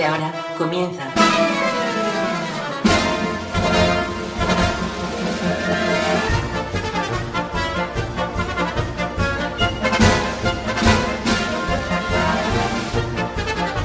De 0.00 0.06
ahora, 0.06 0.32
comienza. 0.56 1.04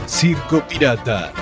Circo 0.06 0.62
Pirata. 0.70 1.34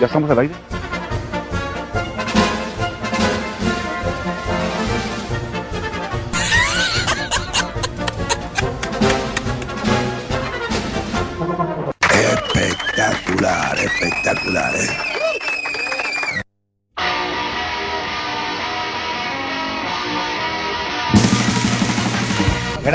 ¿Ya 0.00 0.06
estamos 0.06 0.30
al 0.30 0.38
aire? 0.38 0.63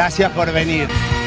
Gracias 0.09 0.31
por 0.31 0.51
venir. 0.51 1.18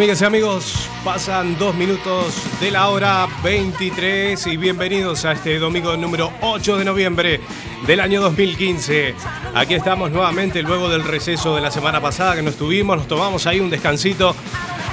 Amigas 0.00 0.22
y 0.22 0.24
amigos, 0.24 0.88
pasan 1.04 1.58
dos 1.58 1.74
minutos 1.74 2.34
de 2.58 2.70
la 2.70 2.88
hora 2.88 3.28
23 3.44 4.46
y 4.46 4.56
bienvenidos 4.56 5.26
a 5.26 5.32
este 5.32 5.58
domingo 5.58 5.94
número 5.98 6.32
8 6.40 6.78
de 6.78 6.86
noviembre 6.86 7.40
del 7.86 8.00
año 8.00 8.22
2015. 8.22 9.14
Aquí 9.54 9.74
estamos 9.74 10.10
nuevamente 10.10 10.62
luego 10.62 10.88
del 10.88 11.04
receso 11.04 11.54
de 11.54 11.60
la 11.60 11.70
semana 11.70 12.00
pasada 12.00 12.34
que 12.34 12.40
no 12.40 12.48
estuvimos, 12.48 12.96
nos 12.96 13.08
tomamos 13.08 13.46
ahí 13.46 13.60
un 13.60 13.68
descansito 13.68 14.34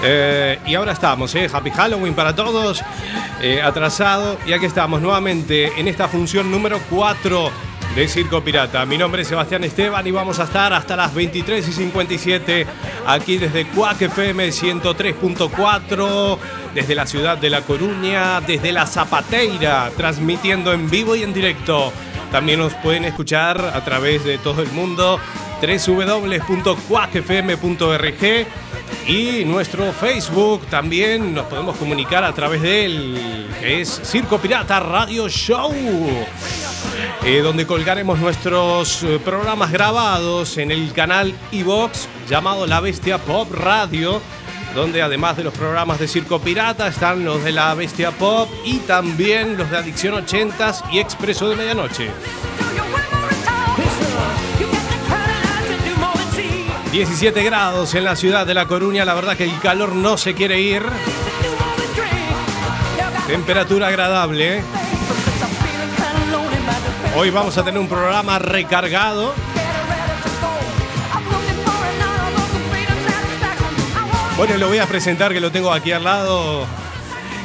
eh, 0.03 0.59
y 0.65 0.75
ahora 0.75 0.91
estamos, 0.91 1.33
eh, 1.35 1.47
Happy 1.53 1.71
Halloween 1.71 2.13
para 2.13 2.35
todos, 2.35 2.83
eh, 3.41 3.61
atrasado 3.61 4.37
y 4.45 4.51
aquí 4.51 4.65
estamos 4.65 5.01
nuevamente 5.01 5.71
en 5.79 5.87
esta 5.87 6.09
función 6.09 6.51
número 6.51 6.81
4 6.89 7.49
de 7.97 8.07
Circo 8.07 8.43
Pirata. 8.43 8.85
Mi 8.85 8.95
nombre 8.95 9.23
es 9.23 9.27
Sebastián 9.27 9.63
Esteban 9.63 10.05
y 10.05 10.11
vamos 10.11 10.37
a 10.37 10.43
estar 10.43 10.71
hasta 10.71 10.95
las 10.95 11.15
23 11.15 11.67
y 11.67 11.71
57 11.71 12.67
aquí 13.07 13.39
desde 13.39 13.65
Cuac 13.69 13.99
FM 13.99 14.49
103.4, 14.49 16.37
desde 16.75 16.93
la 16.93 17.07
ciudad 17.07 17.39
de 17.39 17.49
La 17.49 17.61
Coruña, 17.61 18.39
desde 18.41 18.71
La 18.71 18.85
Zapateira, 18.85 19.89
transmitiendo 19.97 20.73
en 20.73 20.91
vivo 20.91 21.15
y 21.15 21.23
en 21.23 21.33
directo. 21.33 21.91
También 22.31 22.59
nos 22.59 22.75
pueden 22.75 23.03
escuchar 23.03 23.59
a 23.59 23.83
través 23.83 24.23
de 24.23 24.37
todo 24.37 24.61
el 24.61 24.71
mundo 24.73 25.19
www.cuacfm.org 25.59 26.37
y 29.07 29.45
nuestro 29.45 29.91
Facebook 29.93 30.65
también 30.67 31.33
nos 31.33 31.45
podemos 31.45 31.77
comunicar 31.77 32.23
a 32.23 32.33
través 32.33 32.61
de 32.61 32.85
él, 32.85 33.47
que 33.59 33.81
es 33.81 34.01
Circo 34.03 34.37
Pirata 34.37 34.79
Radio 34.79 35.29
Show. 35.29 35.73
Eh, 37.23 37.41
donde 37.41 37.67
colgaremos 37.67 38.19
nuestros 38.19 39.03
eh, 39.03 39.19
programas 39.23 39.71
grabados 39.71 40.57
en 40.57 40.71
el 40.71 40.93
canal 40.93 41.33
iVox 41.51 42.07
llamado 42.29 42.65
La 42.65 42.79
Bestia 42.79 43.17
Pop 43.17 43.51
Radio, 43.51 44.21
donde 44.73 45.01
además 45.01 45.35
de 45.35 45.43
los 45.43 45.53
programas 45.53 45.99
de 45.99 46.07
Circo 46.07 46.39
Pirata 46.39 46.87
están 46.87 47.25
los 47.25 47.43
de 47.43 47.51
La 47.51 47.73
Bestia 47.73 48.11
Pop 48.11 48.49
y 48.65 48.77
también 48.79 49.57
los 49.57 49.69
de 49.69 49.77
Adicción 49.77 50.25
80s 50.25 50.83
y 50.91 50.99
Expreso 50.99 51.49
de 51.49 51.55
Medianoche. 51.55 52.09
17 56.91 57.43
grados 57.43 57.93
en 57.95 58.05
la 58.05 58.15
ciudad 58.15 58.47
de 58.47 58.53
La 58.53 58.65
Coruña, 58.65 59.03
la 59.03 59.13
verdad 59.13 59.35
que 59.35 59.43
el 59.43 59.59
calor 59.59 59.93
no 59.93 60.17
se 60.17 60.33
quiere 60.33 60.61
ir. 60.61 60.83
Temperatura 63.27 63.87
agradable. 63.87 64.59
¿eh? 64.59 64.63
Hoy 67.15 67.29
vamos 67.29 67.57
a 67.57 67.63
tener 67.63 67.79
un 67.79 67.89
programa 67.89 68.39
recargado. 68.39 69.33
Bueno, 74.37 74.57
lo 74.57 74.67
voy 74.67 74.77
a 74.77 74.85
presentar 74.85 75.33
que 75.33 75.41
lo 75.41 75.51
tengo 75.51 75.73
aquí 75.73 75.91
al 75.91 76.05
lado. 76.05 76.65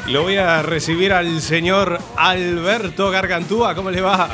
Lo 0.06 0.22
voy 0.22 0.36
a 0.36 0.62
recibir 0.62 1.12
al 1.12 1.40
señor 1.40 1.98
Alberto 2.16 3.10
Gargantúa. 3.10 3.74
¿Cómo 3.74 3.90
le 3.90 4.02
va? 4.02 4.28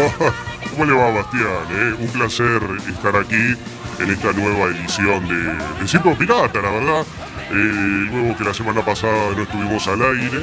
¿Cómo 0.80 0.92
le 0.92 0.98
va, 0.98 1.10
Bastián? 1.10 1.44
eh? 1.72 1.94
Un 1.98 2.08
placer 2.08 2.62
estar 2.88 3.14
aquí 3.14 3.54
en 3.98 4.10
esta 4.10 4.32
nueva 4.32 4.68
edición 4.68 5.28
de, 5.28 5.52
de 5.78 5.86
Circo 5.86 6.14
Pirata, 6.16 6.62
la 6.62 6.70
verdad. 6.70 7.02
Eh, 7.50 8.06
luego 8.10 8.34
que 8.38 8.44
la 8.44 8.54
semana 8.54 8.82
pasada 8.82 9.34
no 9.36 9.42
estuvimos 9.42 9.86
al 9.88 10.00
aire. 10.00 10.42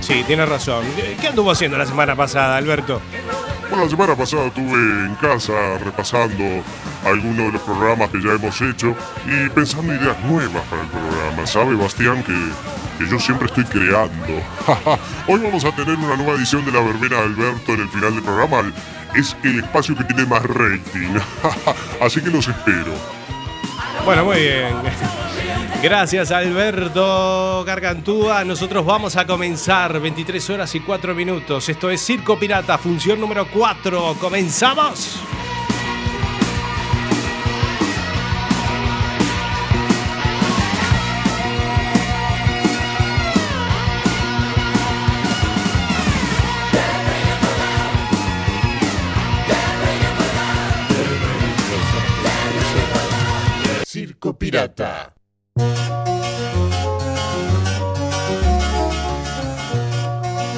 Sí, 0.00 0.24
tiene 0.26 0.46
razón. 0.46 0.82
¿Qué 1.20 1.28
anduvo 1.28 1.50
haciendo 1.50 1.76
la 1.76 1.84
semana 1.84 2.16
pasada, 2.16 2.56
Alberto? 2.56 3.02
Bueno, 3.68 3.84
la 3.84 3.90
semana 3.90 4.16
pasada 4.16 4.46
estuve 4.46 4.72
en 4.72 5.14
casa 5.16 5.76
repasando 5.84 6.64
algunos 7.04 7.48
de 7.48 7.52
los 7.52 7.60
programas 7.60 8.08
que 8.08 8.22
ya 8.22 8.30
hemos 8.32 8.58
hecho 8.62 8.96
y 9.26 9.50
pensando 9.50 9.94
ideas 9.94 10.18
nuevas 10.24 10.62
para 10.70 10.80
el 10.80 10.88
programa. 10.88 11.46
¿Sabe, 11.46 11.74
Bastián, 11.74 12.22
que, 12.22 12.32
que 12.98 13.10
yo 13.10 13.20
siempre 13.20 13.48
estoy 13.48 13.64
creando? 13.64 14.42
Hoy 15.28 15.38
vamos 15.40 15.66
a 15.66 15.72
tener 15.72 15.96
una 15.98 16.16
nueva 16.16 16.32
edición 16.32 16.64
de 16.64 16.72
La 16.72 16.80
Verbena 16.80 17.16
de 17.16 17.22
Alberto 17.24 17.74
en 17.74 17.80
el 17.82 17.88
final 17.90 18.14
del 18.14 18.24
programa. 18.24 18.72
Es 19.14 19.36
el 19.42 19.60
espacio 19.60 19.96
que 19.96 20.04
tiene 20.04 20.26
más 20.26 20.42
rating. 20.44 21.18
Así 22.00 22.20
que 22.20 22.30
los 22.30 22.46
espero. 22.48 22.92
Bueno, 24.04 24.24
muy 24.24 24.38
bien. 24.40 24.74
Gracias 25.82 26.30
Alberto 26.32 27.64
Gargantúa. 27.64 28.44
Nosotros 28.44 28.84
vamos 28.84 29.16
a 29.16 29.26
comenzar 29.26 30.00
23 30.00 30.50
horas 30.50 30.74
y 30.74 30.80
4 30.80 31.14
minutos. 31.14 31.68
Esto 31.68 31.90
es 31.90 32.04
Circo 32.04 32.38
Pirata, 32.38 32.78
función 32.78 33.20
número 33.20 33.46
4. 33.48 34.16
¡Comenzamos! 34.20 35.20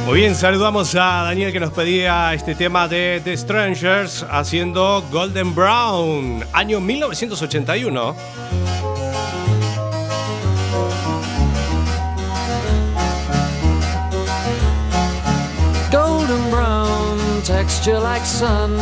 Muy 0.07 0.21
bien, 0.21 0.35
saludamos 0.35 0.95
a 0.95 1.25
Daniel 1.25 1.53
que 1.53 1.61
nos 1.61 1.71
pedía 1.73 2.33
este 2.33 2.55
tema 2.55 2.89
de 2.89 3.21
The 3.23 3.37
Strangers 3.37 4.25
haciendo 4.31 5.05
Golden 5.13 5.55
Brown, 5.55 6.43
año 6.55 6.81
1981. 6.81 8.17
Golden 15.93 16.51
Brown, 16.51 17.43
texture 17.45 18.01
like 18.01 18.25
sun, 18.25 18.79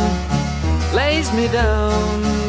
lays 0.95 1.31
me 1.33 1.47
down. 1.49 2.48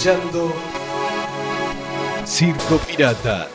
escuchando 0.00 0.54
Circo 2.24 2.78
Pirata. 2.78 3.48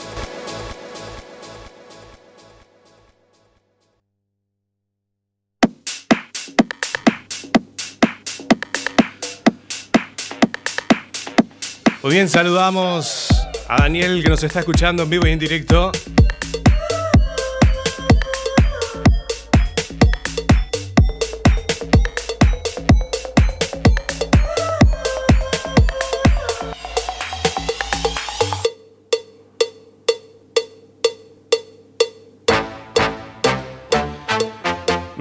Muy 12.04 12.14
bien, 12.14 12.30
saludamos 12.30 13.28
a 13.68 13.82
Daniel 13.82 14.22
que 14.22 14.30
nos 14.30 14.44
está 14.44 14.60
escuchando 14.60 15.02
en 15.02 15.10
vivo 15.10 15.26
y 15.26 15.32
en 15.32 15.40
directo. 15.40 15.92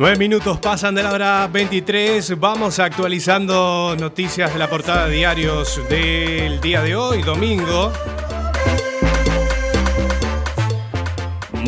Nueve 0.05 0.19
minutos 0.19 0.59
pasan 0.59 0.95
de 0.95 1.03
la 1.03 1.13
hora 1.13 1.49
23. 1.51 2.39
Vamos 2.39 2.79
actualizando 2.79 3.97
noticias 3.99 4.53
de 4.53 4.59
la 4.59 4.69
portada 4.69 5.07
de 5.07 5.15
diarios 5.15 5.81
del 5.89 6.61
día 6.61 6.83
de 6.83 6.95
hoy, 6.95 7.23
domingo. 7.23 7.91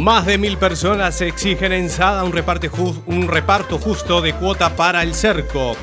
Más 0.02 0.26
de 0.26 0.36
mil 0.36 0.58
personas 0.58 1.18
exigen 1.22 1.72
en 1.72 1.88
Sada 1.88 2.24
un, 2.24 2.32
reparte 2.32 2.70
un 3.06 3.26
reparto 3.26 3.78
justo 3.78 4.20
de 4.20 4.34
cuota 4.34 4.76
para 4.76 5.02
el 5.02 5.14
cerco. 5.14 5.74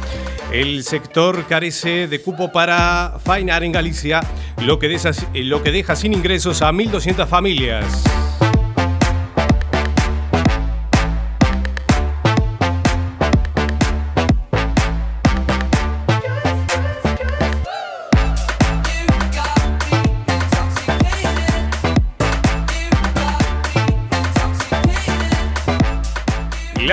El 0.51 0.83
sector 0.83 1.47
carece 1.47 2.07
de 2.07 2.21
cupo 2.21 2.51
para 2.51 3.15
fainar 3.25 3.63
en 3.63 3.71
Galicia, 3.71 4.21
lo 4.61 4.77
que, 4.77 4.95
lo 5.33 5.63
que 5.63 5.71
deja 5.71 5.95
sin 5.95 6.13
ingresos 6.13 6.61
a 6.61 6.71
1.200 6.71 7.25
familias. 7.25 8.03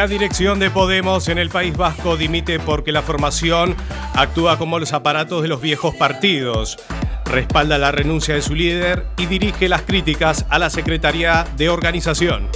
La 0.01 0.07
dirección 0.07 0.59
de 0.59 0.71
Podemos 0.71 1.29
en 1.29 1.37
el 1.37 1.51
País 1.51 1.77
Vasco 1.77 2.17
dimite 2.17 2.59
porque 2.59 2.91
la 2.91 3.03
formación 3.03 3.77
actúa 4.15 4.57
como 4.57 4.79
los 4.79 4.95
aparatos 4.95 5.43
de 5.43 5.49
los 5.49 5.61
viejos 5.61 5.95
partidos. 5.95 6.79
Respalda 7.27 7.77
la 7.77 7.93
renuncia 7.93 8.35
de 8.35 8.41
su 8.41 8.55
líder 8.55 9.05
y 9.19 9.27
dirige 9.27 9.69
las 9.69 9.83
críticas 9.83 10.47
a 10.49 10.59
la 10.59 10.71
Secretaría 10.71 11.47
de 11.59 11.69
Organización. 11.69 12.49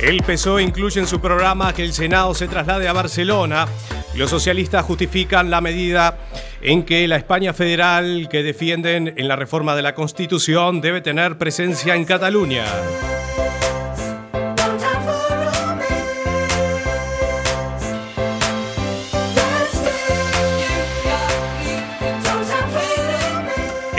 El 0.00 0.22
PSOE 0.22 0.62
incluye 0.62 1.00
en 1.00 1.08
su 1.08 1.20
programa 1.20 1.72
que 1.72 1.82
el 1.82 1.92
Senado 1.92 2.32
se 2.32 2.46
traslade 2.46 2.86
a 2.86 2.92
Barcelona 2.92 3.66
los 4.14 4.28
socialistas 4.30 4.84
justifican 4.84 5.50
la 5.50 5.60
medida 5.60 6.18
en 6.60 6.82
que 6.84 7.08
la 7.08 7.16
España 7.16 7.54
federal 7.54 8.28
que 8.30 8.42
defienden 8.42 9.14
en 9.16 9.26
la 9.26 9.36
reforma 9.36 9.74
de 9.74 9.82
la 9.82 9.94
Constitución 9.94 10.80
debe 10.80 11.00
tener 11.00 11.38
presencia 11.38 11.94
en 11.94 12.04
Cataluña. 12.04 12.64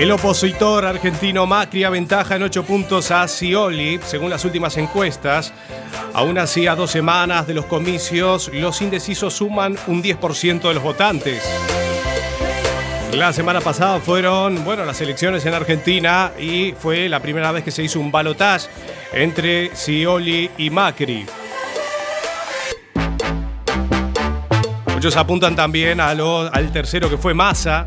El 0.04 0.12
opositor 0.12 0.84
argentino 0.84 1.46
Macri 1.48 1.86
aventaja 1.86 2.36
en 2.36 2.44
8 2.44 2.66
puntos 2.66 3.10
a 3.10 3.26
Scioli, 3.26 4.02
según 4.06 4.30
las 4.30 4.44
últimas 4.44 4.76
encuestas. 4.76 5.54
Aún 6.14 6.38
así, 6.38 6.68
a 6.68 6.76
dos 6.76 6.92
semanas 6.92 7.48
de 7.48 7.54
los 7.54 7.68
comicios, 7.68 8.52
los 8.54 8.82
indecisos 8.82 9.34
suman 9.34 9.78
un 9.88 10.04
10% 10.04 10.60
de 10.68 10.74
los 10.74 10.84
votantes. 10.84 11.42
La 13.14 13.32
semana 13.32 13.62
pasada 13.62 14.02
fueron, 14.02 14.66
bueno, 14.66 14.84
las 14.84 15.00
elecciones 15.00 15.46
en 15.46 15.54
Argentina 15.54 16.34
y 16.38 16.74
fue 16.74 17.08
la 17.08 17.22
primera 17.22 17.54
vez 17.54 17.64
que 17.64 17.72
se 17.72 17.82
hizo 17.82 18.02
un 18.02 18.12
balotaje 18.12 18.68
entre 19.14 19.74
Scioli 19.74 20.52
y 20.58 20.70
Macri. 20.70 21.26
Muchos 24.96 25.16
apuntan 25.16 25.56
también 25.56 26.02
al 26.02 26.72
tercero 26.74 27.10
que 27.10 27.18
fue 27.18 27.34
Massa. 27.34 27.86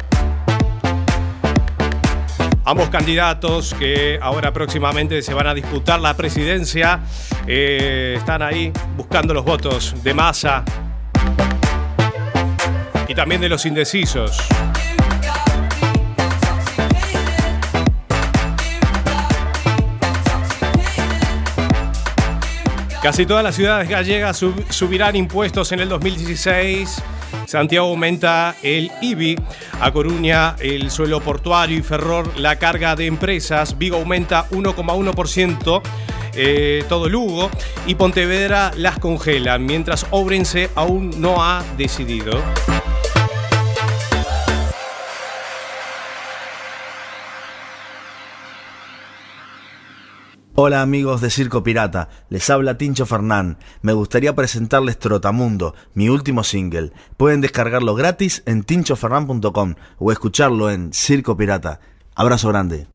Ambos 2.68 2.88
candidatos 2.88 3.74
que 3.78 4.18
ahora 4.20 4.52
próximamente 4.52 5.22
se 5.22 5.32
van 5.32 5.46
a 5.46 5.54
disputar 5.54 6.00
la 6.00 6.16
presidencia 6.16 6.98
eh, 7.46 8.16
están 8.18 8.42
ahí 8.42 8.72
buscando 8.96 9.32
los 9.32 9.44
votos 9.44 9.94
de 10.02 10.12
Massa 10.12 10.64
y 13.06 13.14
también 13.14 13.40
de 13.40 13.48
los 13.48 13.64
indecisos. 13.66 14.36
Casi 23.00 23.26
todas 23.26 23.44
las 23.44 23.54
ciudades 23.54 23.88
gallegas 23.88 24.44
subirán 24.70 25.14
impuestos 25.14 25.70
en 25.70 25.78
el 25.78 25.88
2016. 25.88 27.00
Santiago 27.46 27.88
aumenta 27.88 28.56
el 28.62 28.90
IBI, 29.00 29.36
a 29.80 29.92
Coruña 29.92 30.56
el 30.58 30.90
suelo 30.90 31.20
portuario 31.20 31.78
y 31.78 31.82
Ferror 31.82 32.38
la 32.38 32.56
carga 32.56 32.96
de 32.96 33.06
empresas, 33.06 33.78
Vigo 33.78 33.96
aumenta 33.96 34.48
1,1%. 34.50 35.82
Eh, 36.38 36.84
todo 36.86 37.08
Lugo 37.08 37.50
y 37.86 37.94
Pontevedra 37.94 38.70
las 38.76 38.98
congelan, 38.98 39.64
mientras 39.64 40.06
Obrense 40.10 40.68
aún 40.74 41.18
no 41.18 41.42
ha 41.42 41.64
decidido. 41.78 42.42
Hola 50.58 50.80
amigos 50.80 51.20
de 51.20 51.28
Circo 51.28 51.62
Pirata, 51.62 52.08
les 52.30 52.48
habla 52.48 52.78
Tincho 52.78 53.04
Fernán. 53.04 53.58
Me 53.82 53.92
gustaría 53.92 54.34
presentarles 54.34 54.98
Trotamundo, 54.98 55.74
mi 55.92 56.08
último 56.08 56.44
single. 56.44 56.92
Pueden 57.18 57.42
descargarlo 57.42 57.94
gratis 57.94 58.42
en 58.46 58.62
tinchofernán.com 58.62 59.74
o 59.98 60.12
escucharlo 60.12 60.70
en 60.70 60.94
Circo 60.94 61.36
Pirata. 61.36 61.80
Abrazo 62.14 62.48
grande. 62.48 62.86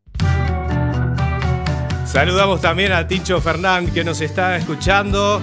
Saludamos 2.08 2.62
también 2.62 2.94
a 2.94 3.08
Tincho 3.08 3.40
Fernán 3.40 3.92
que 3.92 4.04
nos 4.04 4.22
está 4.22 4.58
escuchando. 4.58 5.40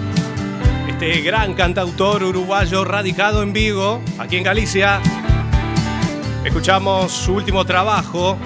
Este 0.89 1.21
gran 1.21 1.55
cantautor 1.55 2.25
uruguayo 2.25 2.85
radicado 2.85 3.45
en 3.45 3.53
Vigo, 3.53 4.03
aquí 4.19 4.39
en 4.39 4.43
Galicia. 4.43 5.01
Escuchamos 6.45 7.13
su 7.13 7.35
último 7.35 7.65
trabajo, 7.65 8.37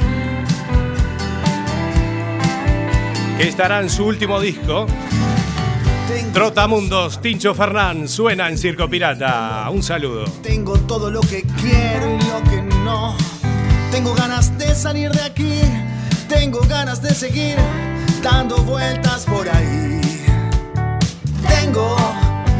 que 3.37 3.49
estará 3.49 3.81
en 3.81 3.91
su 3.91 4.05
último 4.05 4.41
disco. 4.41 4.87
Trotamundos, 6.33 7.21
Tincho 7.21 7.55
Fernán, 7.55 8.09
suena 8.09 8.49
en 8.49 8.57
Circo 8.57 8.89
Pirata. 8.89 9.69
Un 9.71 9.83
saludo. 9.83 10.25
Tengo 10.43 10.79
todo 10.79 11.11
lo 11.11 11.21
que 11.21 11.43
quiero 11.61 12.17
y 12.17 12.19
lo 12.25 12.51
que 12.51 12.63
no. 12.85 13.15
Tengo 13.91 14.15
ganas 14.15 14.57
de 14.57 14.75
salir 14.75 15.11
de 15.11 15.23
aquí. 15.23 15.61
Tengo 16.29 16.61
ganas 16.69 17.03
de 17.03 17.15
seguir 17.15 17.57
dando 18.23 18.57
vueltas 18.63 19.27
por 19.27 19.47
ahí. 19.49 20.01
Tengo 21.47 21.97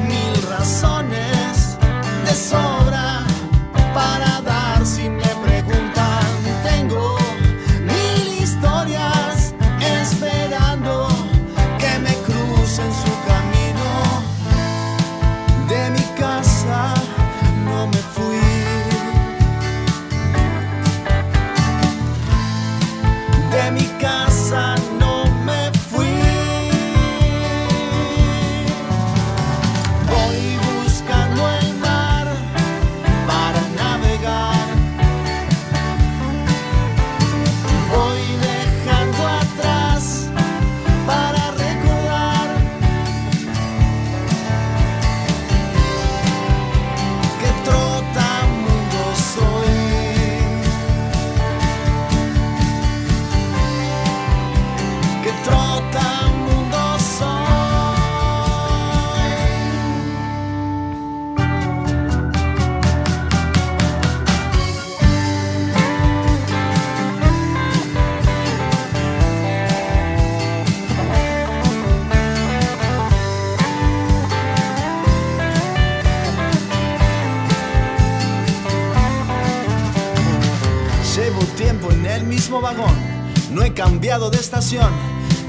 mil 0.07 0.43
razones 0.51 1.79
de 2.27 2.35
sobra 2.35 3.21
para 3.95 4.32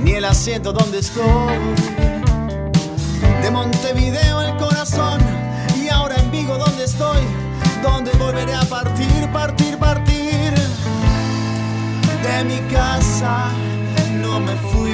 ni 0.03 0.11
el 0.11 0.25
asiento 0.25 0.73
donde 0.73 0.99
estoy. 0.99 1.53
De 3.41 3.51
Montevideo 3.51 4.41
el 4.41 4.57
corazón, 4.57 5.21
y 5.81 5.87
ahora 5.87 6.15
en 6.17 6.29
Vigo 6.29 6.57
donde 6.57 6.83
estoy, 6.83 7.21
donde 7.81 8.11
volveré 8.17 8.53
a 8.53 8.65
partir, 8.65 9.29
partir, 9.31 9.77
partir. 9.77 10.53
De 12.21 12.43
mi 12.43 12.59
casa 12.73 13.49
no 14.21 14.41
me 14.41 14.55
fui. 14.71 14.91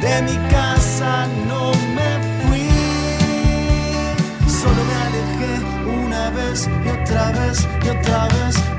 De 0.00 0.22
mi 0.22 0.36
casa 0.48 1.26
no 1.48 1.72
me 1.96 2.10
fui. 2.42 2.68
Solo 4.46 4.80
me 4.88 4.94
alejé 5.06 5.54
una 6.04 6.30
vez 6.30 6.68
y 6.84 6.88
otra 6.88 7.32
vez 7.32 7.66
y 7.84 7.88
otra 7.88 8.28
vez. 8.28 8.77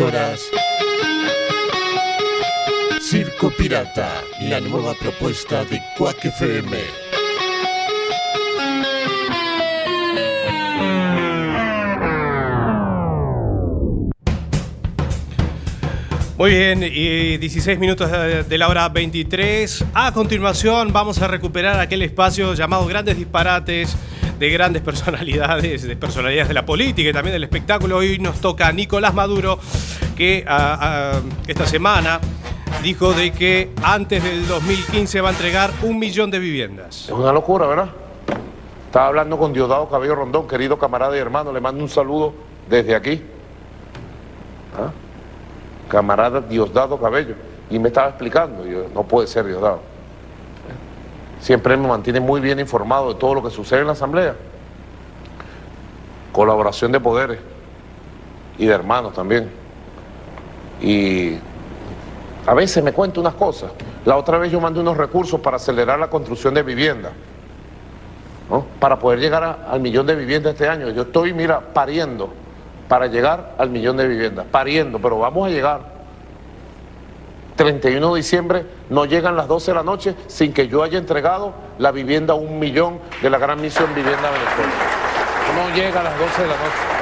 Horas. 0.00 0.40
Circo 3.00 3.50
Pirata, 3.50 4.22
la 4.42 4.60
nueva 4.60 4.94
propuesta 4.94 5.64
de 5.64 5.80
Quack 5.96 6.24
FM. 6.26 6.76
Muy 16.38 16.50
bien, 16.52 16.82
y 16.82 17.36
16 17.36 17.78
minutos 17.78 18.10
de 18.10 18.44
de 18.44 18.58
la 18.58 18.68
hora 18.68 18.88
23. 18.88 19.84
A 19.92 20.12
continuación 20.12 20.92
vamos 20.92 21.20
a 21.20 21.28
recuperar 21.28 21.78
aquel 21.78 22.00
espacio 22.02 22.54
llamado 22.54 22.86
Grandes 22.86 23.18
Disparates 23.18 23.94
de 24.40 24.48
grandes 24.48 24.80
personalidades, 24.82 25.82
de 25.82 25.96
personalidades 25.96 26.48
de 26.48 26.54
la 26.54 26.64
política 26.64 27.10
y 27.10 27.12
también 27.12 27.34
del 27.34 27.44
espectáculo. 27.44 27.98
Hoy 27.98 28.18
nos 28.18 28.40
toca 28.40 28.72
Nicolás 28.72 29.12
Maduro, 29.12 29.58
que 30.16 30.38
esta 31.46 31.66
semana 31.66 32.18
dijo 32.82 33.12
de 33.12 33.32
que 33.32 33.70
antes 33.82 34.24
del 34.24 34.48
2015 34.48 35.20
va 35.20 35.28
a 35.28 35.32
entregar 35.32 35.70
un 35.82 35.98
millón 35.98 36.30
de 36.30 36.38
viviendas. 36.38 37.04
Es 37.04 37.10
una 37.10 37.32
locura, 37.32 37.66
¿verdad? 37.66 37.90
Estaba 38.86 39.08
hablando 39.08 39.36
con 39.36 39.52
Diosdado 39.52 39.90
Cabello 39.90 40.14
Rondón, 40.14 40.48
querido 40.48 40.78
camarada 40.78 41.14
y 41.14 41.20
hermano. 41.20 41.52
Le 41.52 41.60
mando 41.60 41.84
un 41.84 41.90
saludo 41.90 42.32
desde 42.66 42.94
aquí. 42.94 43.22
¿Ah? 44.74 44.90
Camarada 45.90 46.40
Diosdado 46.40 46.98
Cabello. 46.98 47.34
Y 47.68 47.78
me 47.78 47.88
estaba 47.88 48.08
explicando. 48.08 48.66
Yo, 48.66 48.86
no 48.94 49.02
puede 49.02 49.28
ser 49.28 49.44
Diosdado. 49.44 49.89
Siempre 51.40 51.76
me 51.76 51.88
mantiene 51.88 52.20
muy 52.20 52.40
bien 52.40 52.60
informado 52.60 53.14
de 53.14 53.18
todo 53.18 53.34
lo 53.34 53.42
que 53.42 53.50
sucede 53.50 53.80
en 53.80 53.86
la 53.86 53.92
Asamblea. 53.92 54.36
Colaboración 56.32 56.92
de 56.92 57.00
poderes 57.00 57.38
y 58.58 58.66
de 58.66 58.74
hermanos 58.74 59.14
también. 59.14 59.50
Y 60.80 61.36
a 62.46 62.54
veces 62.54 62.84
me 62.84 62.92
cuenta 62.92 63.20
unas 63.20 63.34
cosas. 63.34 63.72
La 64.04 64.16
otra 64.16 64.38
vez 64.38 64.52
yo 64.52 64.60
mandé 64.60 64.80
unos 64.80 64.96
recursos 64.96 65.40
para 65.40 65.56
acelerar 65.56 65.98
la 65.98 66.08
construcción 66.08 66.54
de 66.54 66.62
viviendas. 66.62 67.12
¿no? 68.50 68.66
Para 68.78 68.98
poder 68.98 69.20
llegar 69.20 69.66
al 69.68 69.80
millón 69.80 70.06
de 70.06 70.14
viviendas 70.14 70.52
este 70.54 70.68
año. 70.68 70.90
Yo 70.90 71.02
estoy, 71.02 71.32
mira, 71.32 71.60
pariendo 71.60 72.30
para 72.88 73.06
llegar 73.06 73.54
al 73.56 73.70
millón 73.70 73.96
de 73.96 74.08
viviendas. 74.08 74.46
Pariendo, 74.50 74.98
pero 74.98 75.18
vamos 75.18 75.46
a 75.46 75.50
llegar. 75.50 75.99
31 77.56 78.14
de 78.14 78.16
diciembre 78.16 78.66
no 78.88 79.04
llegan 79.04 79.36
las 79.36 79.48
12 79.48 79.70
de 79.70 79.74
la 79.74 79.82
noche 79.82 80.14
sin 80.26 80.52
que 80.52 80.68
yo 80.68 80.82
haya 80.82 80.98
entregado 80.98 81.52
la 81.78 81.92
vivienda 81.92 82.34
a 82.34 82.36
un 82.36 82.58
millón 82.58 82.98
de 83.22 83.30
la 83.30 83.38
gran 83.38 83.60
misión 83.60 83.94
Vivienda 83.94 84.30
Venezuela. 84.30 84.72
No 85.54 85.74
llega 85.74 86.00
a 86.00 86.04
las 86.04 86.18
12 86.18 86.42
de 86.42 86.48
la 86.48 86.54
noche. 86.54 87.00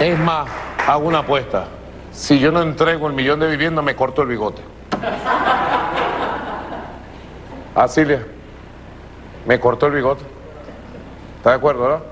Es 0.00 0.18
más, 0.18 0.48
hago 0.86 1.08
una 1.08 1.20
apuesta. 1.20 1.66
Si 2.12 2.38
yo 2.38 2.52
no 2.52 2.62
entrego 2.62 3.06
el 3.06 3.14
millón 3.14 3.40
de 3.40 3.48
viviendas, 3.48 3.84
me 3.84 3.96
corto 3.96 4.22
el 4.22 4.28
bigote. 4.28 4.62
Ah, 7.74 7.88
Silvia, 7.88 8.24
me 9.46 9.58
cortó 9.58 9.86
el 9.86 9.94
bigote. 9.94 10.33
¿Está 11.44 11.50
de 11.50 11.56
acuerdo, 11.58 11.82
verdad? 11.82 12.02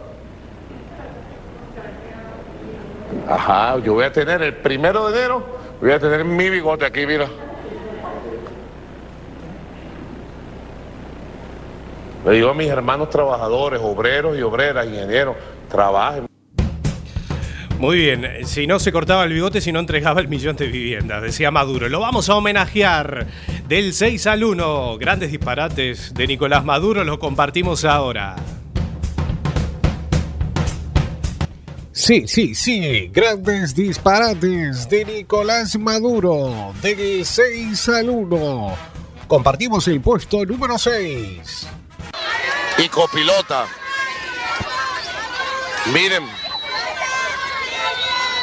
Ajá, 3.26 3.78
yo 3.78 3.94
voy 3.94 4.04
a 4.04 4.12
tener 4.12 4.42
el 4.42 4.56
primero 4.56 5.08
de 5.08 5.18
enero, 5.18 5.46
voy 5.80 5.90
a 5.90 5.98
tener 5.98 6.22
mi 6.22 6.50
bigote 6.50 6.84
aquí, 6.84 7.06
mira. 7.06 7.28
Le 12.26 12.32
digo 12.32 12.50
a 12.50 12.54
mis 12.54 12.68
hermanos 12.68 13.08
trabajadores, 13.08 13.80
obreros 13.82 14.36
y 14.36 14.42
obreras, 14.42 14.86
ingenieros, 14.86 15.36
trabajen. 15.70 16.26
Muy 17.78 17.96
bien, 17.96 18.44
si 18.44 18.66
no 18.66 18.78
se 18.78 18.92
cortaba 18.92 19.24
el 19.24 19.32
bigote, 19.32 19.62
si 19.62 19.72
no 19.72 19.80
entregaba 19.80 20.20
el 20.20 20.28
millón 20.28 20.56
de 20.56 20.66
viviendas, 20.66 21.22
decía 21.22 21.50
Maduro. 21.50 21.88
Lo 21.88 22.00
vamos 22.00 22.28
a 22.28 22.34
homenajear 22.34 23.28
del 23.66 23.94
6 23.94 24.26
al 24.26 24.44
1. 24.44 24.98
Grandes 24.98 25.30
disparates 25.30 26.12
de 26.12 26.26
Nicolás 26.26 26.66
Maduro, 26.66 27.02
lo 27.02 27.18
compartimos 27.18 27.86
ahora. 27.86 28.36
Sí, 32.04 32.26
sí, 32.26 32.52
sí, 32.56 33.10
grandes 33.12 33.76
disparates 33.76 34.88
de 34.88 35.04
Nicolás 35.04 35.78
Maduro, 35.78 36.74
del 36.82 37.24
6 37.24 37.88
al 37.90 38.10
1. 38.10 38.76
Compartimos 39.28 39.86
el 39.86 40.00
puesto 40.00 40.44
número 40.44 40.76
6. 40.78 41.68
y 42.78 42.88
copilota. 42.88 43.68
Miren, 45.94 46.24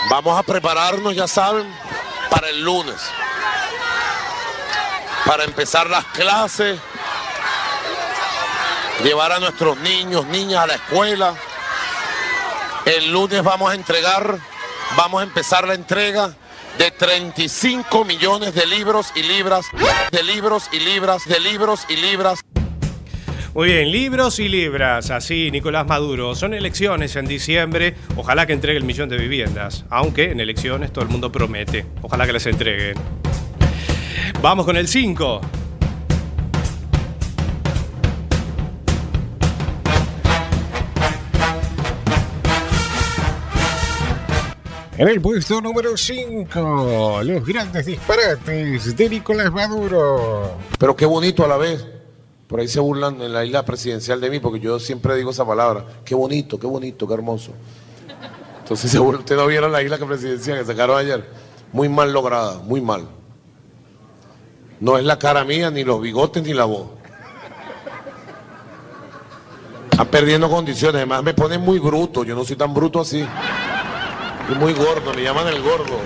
vamos 0.10 0.40
a 0.40 0.44
prepararnos, 0.44 1.14
ya 1.14 1.28
saben, 1.28 1.68
para 2.30 2.48
el 2.52 2.64
lunes. 2.64 2.96
Para 5.26 5.44
empezar 5.44 5.90
las 5.90 6.06
clases, 6.06 6.80
llevar 9.04 9.34
a 9.34 9.40
nuestros 9.40 9.78
niños, 9.80 10.26
niñas 10.28 10.64
a 10.64 10.68
la 10.68 10.76
escuela. 10.76 11.36
El 12.90 13.12
lunes 13.12 13.44
vamos 13.44 13.72
a 13.72 13.76
entregar, 13.76 14.40
vamos 14.98 15.22
a 15.22 15.24
empezar 15.24 15.68
la 15.68 15.76
entrega 15.76 16.34
de 16.80 16.90
35 16.90 18.04
millones 18.04 18.56
de 18.56 18.66
libros 18.66 19.14
y 19.16 19.22
libras, 19.22 19.68
de 20.12 20.24
libros 20.24 20.68
y 20.74 20.80
libras, 20.80 21.24
de 21.26 21.40
libros 21.40 21.86
y 21.88 21.98
libras. 21.98 22.40
Muy 23.54 23.68
bien, 23.68 23.92
libros 23.92 24.40
y 24.40 24.50
libras, 24.50 25.12
así 25.12 25.52
Nicolás 25.52 25.86
Maduro. 25.86 26.34
Son 26.34 26.56
elecciones 26.56 27.16
en 27.16 27.28
diciembre, 27.28 27.94
ojalá 28.16 28.48
que 28.48 28.54
entregue 28.54 28.80
el 28.80 28.86
millón 28.86 29.08
de 29.08 29.18
viviendas, 29.18 29.86
aunque 29.92 30.32
en 30.32 30.40
elecciones 30.40 30.92
todo 30.92 31.06
el 31.06 31.12
mundo 31.12 31.32
promete, 31.32 31.86
ojalá 32.02 32.26
que 32.26 32.34
las 32.34 32.48
entreguen. 32.48 32.96
Vamos 34.42 34.66
con 34.66 34.78
el 34.78 34.88
5. 34.88 35.42
En 45.00 45.08
el 45.08 45.22
puesto 45.22 45.62
número 45.62 45.96
5, 45.96 47.22
los 47.24 47.46
grandes 47.46 47.86
disparates 47.86 48.98
de 48.98 49.10
Nicolás 49.10 49.50
Maduro. 49.50 50.58
Pero 50.78 50.94
qué 50.94 51.06
bonito 51.06 51.46
a 51.46 51.48
la 51.48 51.56
vez. 51.56 51.88
Por 52.50 52.60
ahí 52.60 52.68
se 52.68 52.82
burlan 52.82 53.22
en 53.22 53.32
la 53.32 53.46
isla 53.46 53.64
presidencial 53.64 54.20
de 54.20 54.30
mí, 54.30 54.42
porque 54.42 54.60
yo 54.60 54.78
siempre 54.78 55.16
digo 55.16 55.32
esa 55.32 55.46
palabra. 55.46 55.86
Qué 56.04 56.16
bonito, 56.16 56.60
qué 56.60 56.68
bonito, 56.68 57.08
qué 57.08 57.14
hermoso. 57.14 57.54
Entonces, 58.62 58.94
ustedes 59.00 59.40
no 59.40 59.48
vieron 59.48 59.72
la 59.72 59.82
isla 59.82 59.98
presidencial 59.98 60.60
que 60.60 60.66
sacaron 60.66 60.98
ayer. 60.98 61.30
Muy 61.72 61.88
mal 61.88 62.12
lograda, 62.12 62.60
muy 62.60 62.82
mal. 62.82 63.08
No 64.82 64.98
es 64.98 65.06
la 65.06 65.18
cara 65.18 65.46
mía, 65.46 65.72
ni 65.72 65.86
los 65.86 66.02
bigotes, 66.02 66.44
ni 66.44 66.54
la 66.54 66.66
voz. 66.66 66.90
Están 69.92 70.08
perdiendo 70.08 70.50
condiciones. 70.50 70.96
Además, 70.96 71.24
me 71.24 71.34
ponen 71.34 71.62
muy 71.62 71.80
bruto. 71.80 72.26
Yo 72.26 72.36
no 72.36 72.44
soy 72.44 72.58
tan 72.58 72.74
bruto 72.74 73.00
así. 73.00 73.26
Muy 74.58 74.74
gordo, 74.74 75.14
me 75.14 75.22
llaman 75.22 75.48
el 75.48 75.62
gordo. 75.62 76.00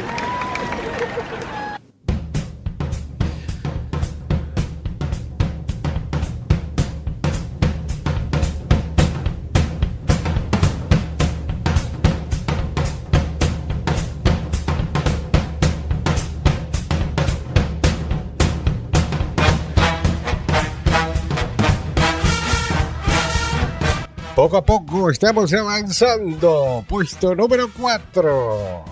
Poco 24.53 24.57
a 24.57 24.79
poco 24.79 25.09
estamos 25.09 25.51
avanzando. 25.51 26.85
Puesto 26.87 27.33
número 27.33 27.71
4. 27.75 28.85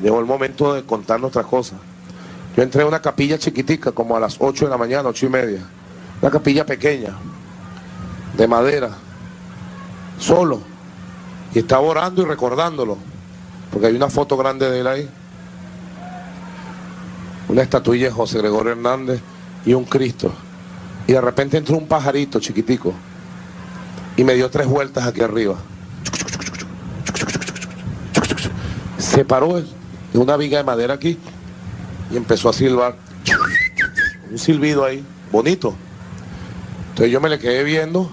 Llegó 0.00 0.20
el 0.20 0.24
momento 0.24 0.72
de 0.72 0.84
contar 0.84 1.20
nuestras 1.20 1.44
cosas. 1.44 1.78
Yo 2.56 2.62
entré 2.62 2.80
a 2.80 2.86
una 2.86 3.02
capilla 3.02 3.36
chiquitica, 3.36 3.92
como 3.92 4.16
a 4.16 4.20
las 4.20 4.36
8 4.38 4.64
de 4.64 4.70
la 4.70 4.78
mañana, 4.78 5.10
8 5.10 5.26
y 5.26 5.28
media. 5.28 5.60
Una 6.22 6.30
capilla 6.30 6.64
pequeña, 6.64 7.10
de 8.38 8.48
madera, 8.48 8.92
solo. 10.18 10.62
Y 11.54 11.58
estaba 11.58 11.82
orando 11.82 12.22
y 12.22 12.24
recordándolo, 12.24 12.96
porque 13.70 13.88
hay 13.88 13.94
una 13.94 14.08
foto 14.08 14.38
grande 14.38 14.70
de 14.70 14.80
él 14.80 14.86
ahí. 14.86 15.10
Una 17.50 17.60
estatuilla 17.60 18.06
de 18.06 18.12
José 18.12 18.38
Gregorio 18.38 18.72
Hernández 18.72 19.20
y 19.66 19.74
un 19.74 19.84
Cristo. 19.84 20.32
Y 21.06 21.12
de 21.12 21.20
repente 21.20 21.58
entró 21.58 21.76
un 21.76 21.86
pajarito 21.86 22.40
chiquitico 22.40 22.94
y 24.16 24.24
me 24.24 24.34
dio 24.34 24.50
tres 24.50 24.66
vueltas 24.66 25.06
aquí 25.06 25.20
arriba. 25.20 25.56
Se 28.98 29.24
paró 29.24 29.58
en 29.58 29.66
una 30.14 30.36
viga 30.36 30.58
de 30.58 30.64
madera 30.64 30.94
aquí 30.94 31.18
y 32.10 32.16
empezó 32.16 32.48
a 32.48 32.52
silbar. 32.52 32.96
Un 34.30 34.38
silbido 34.38 34.84
ahí, 34.84 35.04
bonito. 35.30 35.74
Entonces 36.90 37.12
yo 37.12 37.20
me 37.20 37.28
le 37.28 37.38
quedé 37.38 37.64
viendo 37.64 38.10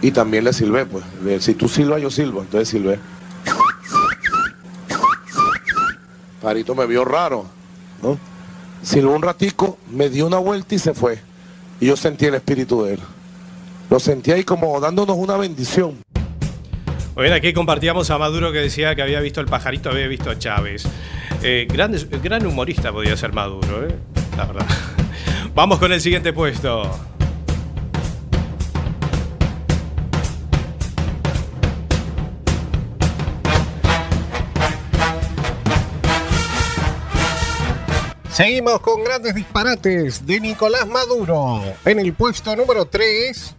y 0.00 0.10
también 0.10 0.44
le 0.44 0.52
silbé, 0.52 0.86
pues. 0.86 1.04
Si 1.42 1.54
tú 1.54 1.68
silbas, 1.68 2.00
yo 2.00 2.10
silbo. 2.10 2.42
Entonces 2.42 2.68
silbé. 2.68 2.98
Parito 6.42 6.74
me 6.74 6.86
vio 6.86 7.04
raro, 7.04 7.46
¿no? 8.02 8.18
Silbó 8.82 9.14
un 9.14 9.22
ratico, 9.22 9.76
me 9.90 10.08
dio 10.08 10.26
una 10.26 10.38
vuelta 10.38 10.74
y 10.74 10.78
se 10.78 10.94
fue. 10.94 11.20
Y 11.80 11.86
yo 11.86 11.96
sentí 11.96 12.26
el 12.26 12.34
espíritu 12.34 12.84
de 12.84 12.94
él. 12.94 13.00
Lo 13.90 13.98
sentí 13.98 14.32
ahí 14.32 14.44
como 14.44 14.78
dándonos 14.80 15.16
una 15.16 15.36
bendición. 15.36 16.02
Muy 17.14 17.24
bien, 17.24 17.32
aquí 17.32 17.52
compartíamos 17.52 18.10
a 18.10 18.18
Maduro 18.18 18.52
que 18.52 18.58
decía 18.58 18.94
que 18.94 19.02
había 19.02 19.20
visto 19.20 19.40
el 19.40 19.46
pajarito, 19.46 19.90
había 19.90 20.06
visto 20.06 20.30
a 20.30 20.38
Chávez. 20.38 20.84
Eh, 21.42 21.66
gran 21.70 22.46
humorista 22.46 22.92
podía 22.92 23.16
ser 23.16 23.32
Maduro, 23.32 23.88
¿eh? 23.88 23.94
la 24.36 24.44
verdad. 24.44 24.66
Vamos 25.54 25.78
con 25.78 25.92
el 25.92 26.00
siguiente 26.00 26.32
puesto. 26.32 26.88
Seguimos 38.30 38.78
con 38.80 39.02
grandes 39.02 39.34
disparates 39.34 40.24
de 40.24 40.38
Nicolás 40.38 40.86
Maduro. 40.86 41.60
En 41.84 41.98
el 41.98 42.12
puesto 42.12 42.54
número 42.54 42.84
3. 42.84 43.57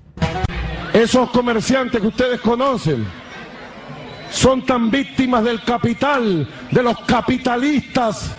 Esos 0.93 1.29
comerciantes 1.29 2.01
que 2.01 2.07
ustedes 2.07 2.41
conocen 2.41 3.05
son 4.31 4.65
tan 4.65 4.89
víctimas 4.89 5.43
del 5.43 5.61
capital, 5.63 6.47
de 6.71 6.83
los 6.83 6.99
capitalistas 7.01 8.35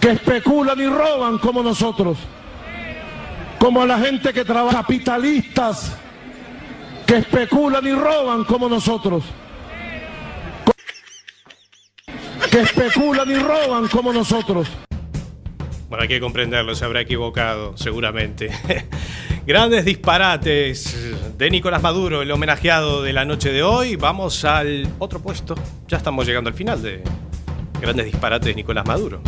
que 0.00 0.12
especulan 0.12 0.78
y 0.80 0.86
roban 0.86 1.38
como 1.38 1.62
nosotros, 1.62 2.18
como 3.58 3.84
la 3.86 3.98
gente 3.98 4.32
que 4.32 4.44
trabaja, 4.44 4.78
capitalistas 4.78 5.96
que 7.06 7.16
especulan 7.16 7.86
y 7.86 7.92
roban 7.92 8.44
como 8.44 8.68
nosotros, 8.68 9.24
que 12.50 12.60
especulan 12.60 13.30
y 13.30 13.36
roban 13.36 13.88
como 13.88 14.12
nosotros. 14.12 14.68
Bueno, 15.88 16.02
hay 16.02 16.08
que 16.08 16.20
comprenderlo, 16.20 16.74
se 16.74 16.84
habrá 16.84 17.02
equivocado, 17.02 17.76
seguramente. 17.76 18.50
Grandes 19.46 19.84
disparates 19.84 20.96
de 21.36 21.50
Nicolás 21.50 21.82
Maduro, 21.82 22.22
el 22.22 22.30
homenajeado 22.30 23.02
de 23.02 23.12
la 23.12 23.26
noche 23.26 23.52
de 23.52 23.62
hoy. 23.62 23.94
Vamos 23.96 24.42
al 24.46 24.88
otro 24.98 25.20
puesto. 25.20 25.54
Ya 25.86 25.98
estamos 25.98 26.26
llegando 26.26 26.48
al 26.48 26.56
final 26.56 26.80
de 26.80 27.02
Grandes 27.78 28.06
disparates 28.06 28.46
de 28.46 28.54
Nicolás 28.54 28.86
Maduro. 28.86 29.20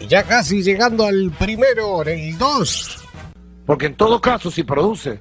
Y 0.00 0.08
ya 0.08 0.24
casi 0.24 0.60
llegando 0.60 1.06
al 1.06 1.30
primero, 1.38 2.04
en 2.04 2.18
el 2.18 2.36
2. 2.36 3.04
Porque 3.64 3.86
en 3.86 3.94
todo 3.94 4.20
caso, 4.20 4.50
si 4.50 4.64
produce 4.64 5.20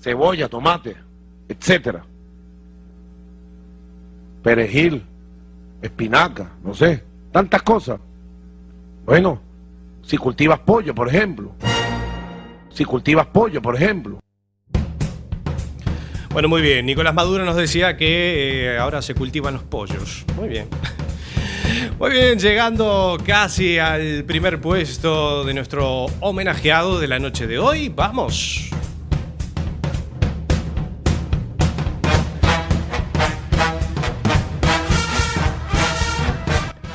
cebolla, 0.00 0.48
tomate, 0.48 0.96
etcétera, 1.48 2.04
perejil, 4.44 5.04
espinaca, 5.82 6.52
no 6.64 6.72
sé, 6.72 7.02
tantas 7.32 7.62
cosas. 7.62 7.98
Bueno, 9.04 9.40
si 10.02 10.16
cultivas 10.16 10.60
pollo, 10.60 10.94
por 10.94 11.08
ejemplo. 11.08 11.52
Si 12.70 12.84
cultivas 12.84 13.26
pollo, 13.26 13.60
por 13.60 13.76
ejemplo. 13.76 14.20
Bueno, 16.32 16.48
muy 16.48 16.62
bien. 16.62 16.86
Nicolás 16.86 17.12
Maduro 17.12 17.44
nos 17.44 17.56
decía 17.56 17.96
que 17.96 18.74
eh, 18.74 18.78
ahora 18.78 19.02
se 19.02 19.14
cultivan 19.14 19.54
los 19.54 19.64
pollos. 19.64 20.24
Muy 20.36 20.48
bien. 20.48 20.68
Muy 21.98 22.10
bien, 22.10 22.38
llegando 22.38 23.16
casi 23.24 23.78
al 23.78 24.24
primer 24.24 24.60
puesto 24.60 25.44
de 25.44 25.54
nuestro 25.54 26.06
homenajeado 26.20 26.98
de 26.98 27.08
la 27.08 27.18
noche 27.18 27.46
de 27.46 27.58
hoy. 27.58 27.88
Vamos. 27.88 28.70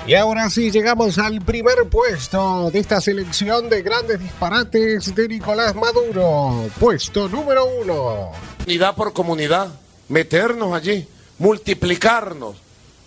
Y 0.07 0.15
ahora 0.15 0.49
sí 0.49 0.71
llegamos 0.71 1.17
al 1.17 1.41
primer 1.41 1.89
puesto 1.89 2.71
de 2.71 2.79
esta 2.79 3.01
selección 3.01 3.69
de 3.69 3.81
grandes 3.81 4.21
disparates 4.21 5.13
de 5.13 5.27
Nicolás 5.27 5.75
Maduro. 5.75 6.69
Puesto 6.79 7.27
número 7.27 7.65
uno. 7.65 8.31
Unidad 8.65 8.95
por 8.95 9.11
comunidad, 9.11 9.67
meternos 10.07 10.73
allí, 10.73 11.05
multiplicarnos, 11.39 12.55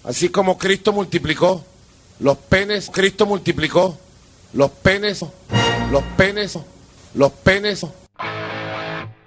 así 0.05 0.29
como 0.29 0.59
Cristo 0.59 0.93
multiplicó 0.93 1.65
los 2.19 2.37
penes, 2.37 2.91
Cristo 2.93 3.25
multiplicó 3.25 3.99
los 4.53 4.71
penes, 4.71 5.25
los 5.91 6.03
penes, 6.19 6.59
los 7.15 7.33
penes. 7.33 7.87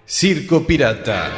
Circo 0.05 0.63
Pirata. 0.67 1.31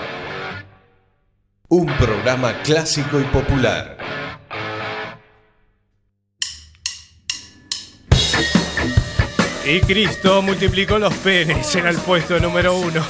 Un 1.69 1.85
programa 1.97 2.61
clásico 2.61 3.21
y 3.21 3.23
popular. 3.23 4.24
Y 9.65 9.81
Cristo 9.81 10.43
multiplicó 10.43 10.99
los 10.99 11.13
penes 11.15 11.75
en 11.75 11.87
el 11.87 11.97
puesto 11.97 12.39
número 12.39 12.77
uno. 12.77 13.03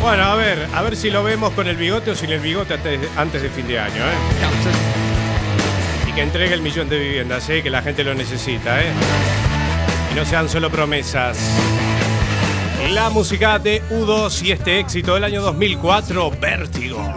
Bueno, 0.00 0.24
a 0.24 0.34
ver, 0.36 0.66
a 0.74 0.82
ver 0.82 0.96
si 0.96 1.10
lo 1.10 1.22
vemos 1.22 1.52
con 1.52 1.66
el 1.66 1.76
bigote 1.76 2.12
o 2.12 2.14
sin 2.14 2.30
el 2.30 2.40
bigote 2.40 2.72
antes, 2.74 3.00
antes 3.16 3.42
de 3.42 3.50
fin 3.50 3.66
de 3.66 3.78
año, 3.78 4.02
¿eh? 4.02 4.16
Y 6.08 6.12
que 6.12 6.22
entregue 6.22 6.54
el 6.54 6.62
millón 6.62 6.88
de 6.88 6.98
viviendas, 6.98 7.46
¿eh? 7.50 7.62
Que 7.62 7.68
la 7.68 7.82
gente 7.82 8.04
lo 8.04 8.14
necesita, 8.14 8.82
¿eh? 8.82 8.90
Y 10.12 10.14
no 10.14 10.24
sean 10.24 10.48
solo 10.48 10.70
promesas. 10.70 11.38
La 12.90 13.10
música 13.10 13.58
de 13.58 13.82
U2 13.90 14.44
y 14.44 14.52
este 14.52 14.78
éxito 14.78 15.14
del 15.14 15.24
año 15.24 15.42
2004, 15.42 16.30
Vértigo. 16.40 17.14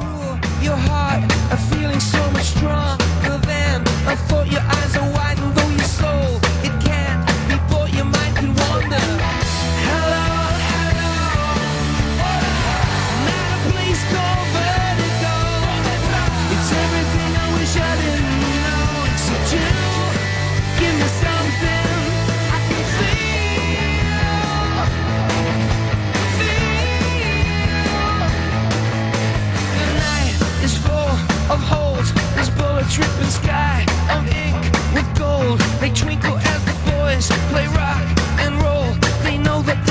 dripping 32.89 33.30
sky 33.30 33.86
of 34.10 34.28
ink 34.28 34.62
with 34.93 35.08
gold. 35.17 35.60
They 35.82 35.89
twinkle 35.89 36.38
as 36.38 36.63
the 36.65 36.76
boys 36.91 37.28
play 37.50 37.67
rock 37.67 38.06
and 38.39 38.62
roll. 38.62 38.93
They 39.23 39.38
know 39.38 39.62
that. 39.63 39.87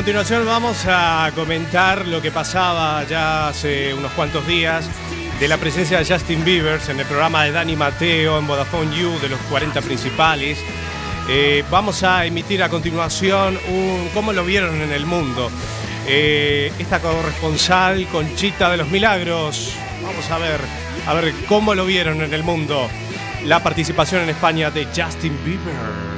Continuación 0.00 0.46
vamos 0.46 0.86
a 0.86 1.30
comentar 1.34 2.08
lo 2.08 2.22
que 2.22 2.30
pasaba 2.30 3.04
ya 3.04 3.48
hace 3.48 3.92
unos 3.92 4.10
cuantos 4.12 4.46
días 4.46 4.88
de 5.38 5.46
la 5.46 5.58
presencia 5.58 5.98
de 5.98 6.06
Justin 6.06 6.42
Bieber 6.42 6.80
en 6.88 7.00
el 7.00 7.04
programa 7.04 7.44
de 7.44 7.52
Dani 7.52 7.76
Mateo 7.76 8.38
en 8.38 8.46
Vodafone 8.46 8.96
You 8.96 9.18
de 9.20 9.28
los 9.28 9.38
40 9.50 9.82
principales. 9.82 10.58
Eh, 11.28 11.62
vamos 11.70 12.02
a 12.02 12.24
emitir 12.24 12.62
a 12.62 12.70
continuación 12.70 13.58
un 13.68 14.08
cómo 14.14 14.32
lo 14.32 14.42
vieron 14.42 14.80
en 14.80 14.90
el 14.90 15.04
mundo. 15.04 15.50
Eh, 16.06 16.72
esta 16.78 17.00
corresponsal 17.00 18.06
Conchita 18.06 18.70
de 18.70 18.78
los 18.78 18.88
Milagros. 18.88 19.74
Vamos 20.02 20.30
a 20.30 20.38
ver, 20.38 20.60
a 21.06 21.12
ver 21.12 21.34
cómo 21.46 21.74
lo 21.74 21.84
vieron 21.84 22.22
en 22.22 22.32
el 22.32 22.42
mundo. 22.42 22.88
La 23.44 23.62
participación 23.62 24.22
en 24.22 24.30
España 24.30 24.70
de 24.70 24.86
Justin 24.86 25.38
Bieber. 25.44 26.09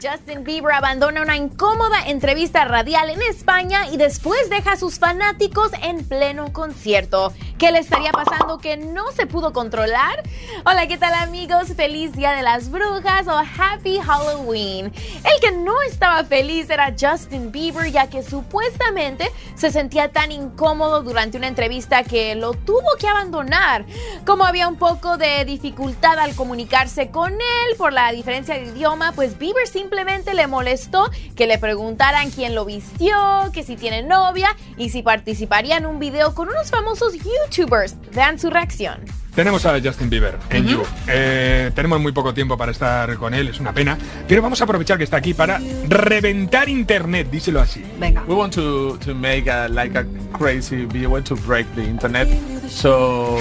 Justin 0.00 0.44
Bieber 0.44 0.72
abandona 0.72 1.22
una 1.22 1.36
incómoda 1.36 2.06
entrevista 2.06 2.64
radial 2.64 3.10
en 3.10 3.20
España 3.22 3.88
y 3.90 3.96
después 3.96 4.48
deja 4.48 4.72
a 4.72 4.76
sus 4.76 5.00
fanáticos 5.00 5.72
en 5.82 6.04
pleno 6.06 6.52
concierto. 6.52 7.32
¿Qué 7.58 7.72
le 7.72 7.80
estaría 7.80 8.12
pasando 8.12 8.58
que 8.58 8.76
no 8.76 9.10
se 9.10 9.26
pudo 9.26 9.52
controlar? 9.52 10.22
Hola, 10.64 10.86
¿qué 10.86 10.96
tal 10.96 11.12
amigos? 11.14 11.72
Feliz 11.74 12.12
Día 12.12 12.30
de 12.32 12.42
las 12.42 12.70
Brujas 12.70 13.26
o 13.26 13.36
Happy 13.36 13.98
Halloween. 13.98 14.92
El 14.94 15.40
que 15.40 15.50
no 15.50 15.82
estaba 15.82 16.22
feliz 16.22 16.70
era 16.70 16.94
Justin 16.98 17.50
Bieber 17.50 17.90
ya 17.90 18.08
que 18.08 18.22
supuestamente 18.22 19.32
se 19.56 19.72
sentía 19.72 20.12
tan 20.12 20.30
incómodo 20.30 21.02
durante 21.02 21.36
una 21.36 21.48
entrevista 21.48 22.04
que 22.04 22.36
lo 22.36 22.54
tuvo 22.54 22.86
que 23.00 23.08
abandonar. 23.08 23.84
Como 24.24 24.44
había 24.44 24.68
un 24.68 24.76
poco 24.76 25.16
de 25.16 25.44
dificultad 25.44 26.20
al 26.20 26.36
comunicarse 26.36 27.10
con 27.10 27.32
él 27.32 27.76
por 27.76 27.92
la 27.92 28.12
diferencia 28.12 28.54
de 28.54 28.66
idioma, 28.66 29.10
pues 29.12 29.36
Bieber 29.36 29.66
simplemente 29.88 30.34
le 30.34 30.46
molestó 30.46 31.10
que 31.34 31.46
le 31.46 31.56
preguntaran 31.56 32.30
quién 32.30 32.54
lo 32.54 32.66
vistió, 32.66 33.16
que 33.54 33.62
si 33.62 33.74
tiene 33.74 34.02
novia 34.02 34.54
y 34.76 34.90
si 34.90 35.02
participaría 35.02 35.78
en 35.78 35.86
un 35.86 35.98
video 35.98 36.34
con 36.34 36.48
unos 36.48 36.70
famosos 36.70 37.14
YouTubers. 37.14 37.96
Vean 38.14 38.38
su 38.38 38.50
reacción. 38.50 39.00
Tenemos 39.34 39.64
a 39.64 39.80
Justin 39.80 40.10
Bieber 40.10 40.36
en 40.50 40.66
You. 40.66 40.82
Eh, 41.06 41.70
tenemos 41.74 42.00
muy 42.00 42.12
poco 42.12 42.34
tiempo 42.34 42.58
para 42.58 42.72
estar 42.72 43.16
con 43.16 43.32
él, 43.32 43.48
es 43.48 43.60
una 43.60 43.72
pena. 43.72 43.96
Pero 44.26 44.42
vamos 44.42 44.60
a 44.60 44.64
aprovechar 44.64 44.98
que 44.98 45.04
está 45.04 45.16
aquí 45.16 45.32
para 45.32 45.58
reventar 45.88 46.68
internet, 46.68 47.30
díselo 47.30 47.60
así. 47.60 47.82
Venga. 47.98 48.24
We 48.28 48.34
want 48.34 48.52
to 48.56 48.98
to 48.98 49.14
make 49.14 49.50
a, 49.50 49.68
like 49.68 49.98
a 49.98 50.04
crazy 50.36 50.84
video, 50.84 51.08
we 51.08 51.14
want 51.14 51.26
to 51.28 51.36
break 51.36 51.66
the 51.74 51.82
internet. 51.82 52.28
So 52.68 53.38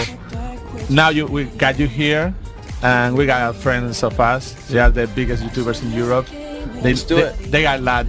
now 0.88 1.10
you 1.10 1.26
we 1.26 1.46
got 1.58 1.78
you 1.78 1.90
here, 1.90 2.34
and 2.84 3.16
we 3.18 3.26
got 3.26 3.56
friends 3.56 4.04
of 4.04 4.20
us. 4.20 4.54
They 4.70 4.80
are 4.80 4.90
the 4.92 5.08
biggest 5.08 5.44
YouTubers 5.44 5.82
in 5.84 5.92
Europe. 5.92 6.28
They 6.82 6.94
they, 6.94 7.32
they 7.50 7.62
got 7.64 7.82
like 7.82 8.08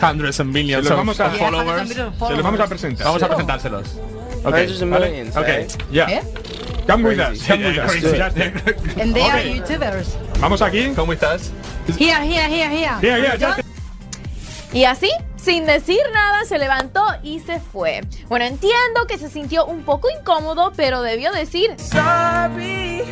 hundreds 0.00 0.38
and 0.40 0.52
millions 0.52 0.86
Se 0.86 0.90
los 0.94 1.00
of, 1.00 1.06
vamos 1.06 1.20
a- 1.20 1.26
of 1.26 1.36
followers. 1.38 1.88
Se 1.90 2.04
los 2.34 2.42
vamos 2.42 2.60
a 2.60 2.66
presentar. 2.66 3.04
Vamos 3.06 3.22
a 3.22 3.28
presentárselos. 3.28 3.86
Okay. 4.44 4.66
Hundreds 4.66 4.82
and 4.82 4.90
¿vale? 4.92 5.10
millions, 5.10 5.36
Okay. 5.36 5.62
eh? 5.64 5.68
Yeah. 5.90 6.08
Yeah. 6.08 6.22
Come 6.86 7.02
with 7.04 7.18
Crazy. 7.18 7.40
us, 7.42 7.46
come 7.46 7.64
with 7.64 7.74
Yeah, 7.76 7.84
us. 7.84 7.90
crazy. 7.90 8.16
Justin. 8.16 9.00
And 9.00 9.14
they 9.14 9.22
are 9.28 9.38
Okay. 9.40 9.58
YouTubers. 9.60 10.16
Vamos 10.40 10.62
aquí. 10.62 10.94
¿Cómo 10.94 11.12
estás? 11.12 11.50
Here, 11.98 12.22
here, 12.22 12.48
here, 12.48 12.70
here. 12.70 12.98
Here, 13.00 13.20
here, 13.20 13.36
Justin. 13.38 13.64
Y 14.72 14.84
así, 14.84 15.10
sin 15.48 15.64
decir 15.64 16.00
nada, 16.12 16.44
se 16.44 16.58
levantó 16.58 17.02
y 17.22 17.40
se 17.40 17.58
fue. 17.58 18.02
Bueno, 18.28 18.44
entiendo 18.44 19.06
que 19.08 19.16
se 19.16 19.30
sintió 19.30 19.64
un 19.64 19.82
poco 19.82 20.10
incómodo, 20.10 20.74
pero 20.76 21.00
debió 21.00 21.32
decir 21.32 21.74
sorry. 21.78 23.02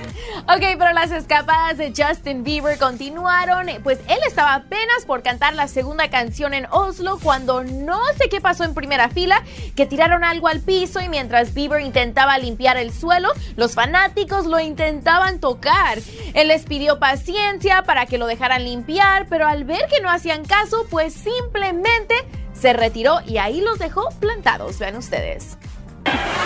Ok, 0.48 0.62
pero 0.78 0.92
las 0.92 1.10
escapadas 1.12 1.78
de 1.78 1.94
Justin 1.96 2.44
Bieber 2.44 2.78
continuaron, 2.78 3.68
pues 3.82 3.98
él 4.06 4.18
estaba 4.26 4.54
apenas 4.54 5.06
por 5.06 5.22
cantar 5.22 5.54
la 5.54 5.66
segunda 5.66 6.10
canción 6.10 6.52
en 6.52 6.66
Oslo 6.70 7.18
cuando 7.22 7.64
no 7.64 7.98
sé 8.18 8.28
qué 8.28 8.40
pasó 8.40 8.64
en 8.64 8.74
primera 8.74 9.08
fila, 9.08 9.42
que 9.74 9.86
tiraron 9.86 10.22
algo 10.22 10.48
al 10.48 10.60
piso 10.60 11.00
y 11.00 11.08
mientras 11.08 11.54
Bieber 11.54 11.80
intentaba 11.80 12.38
limpiar 12.38 12.76
el 12.76 12.92
suelo, 12.92 13.30
los 13.56 13.74
fanáticos 13.74 14.44
lo 14.44 14.60
intentaban 14.60 15.40
tocar. 15.40 15.98
Él 16.34 16.48
les 16.48 16.64
pidió 16.64 16.98
paciencia 16.98 17.82
para 17.82 18.04
que 18.04 18.18
lo 18.18 18.26
dejaran 18.26 18.62
limpiar, 18.62 19.26
pero 19.28 19.48
al 19.48 19.64
ver 19.64 19.86
que 19.88 20.00
no 20.02 20.10
hacían 20.10 20.44
caso, 20.44 20.86
pues 20.90 21.14
simplemente 21.14 22.14
se 22.58 22.72
retiró 22.72 23.20
y 23.26 23.38
ahí 23.38 23.60
los 23.60 23.78
dejó 23.78 24.08
plantados. 24.20 24.78
Vean 24.78 24.96
ustedes. 24.96 25.56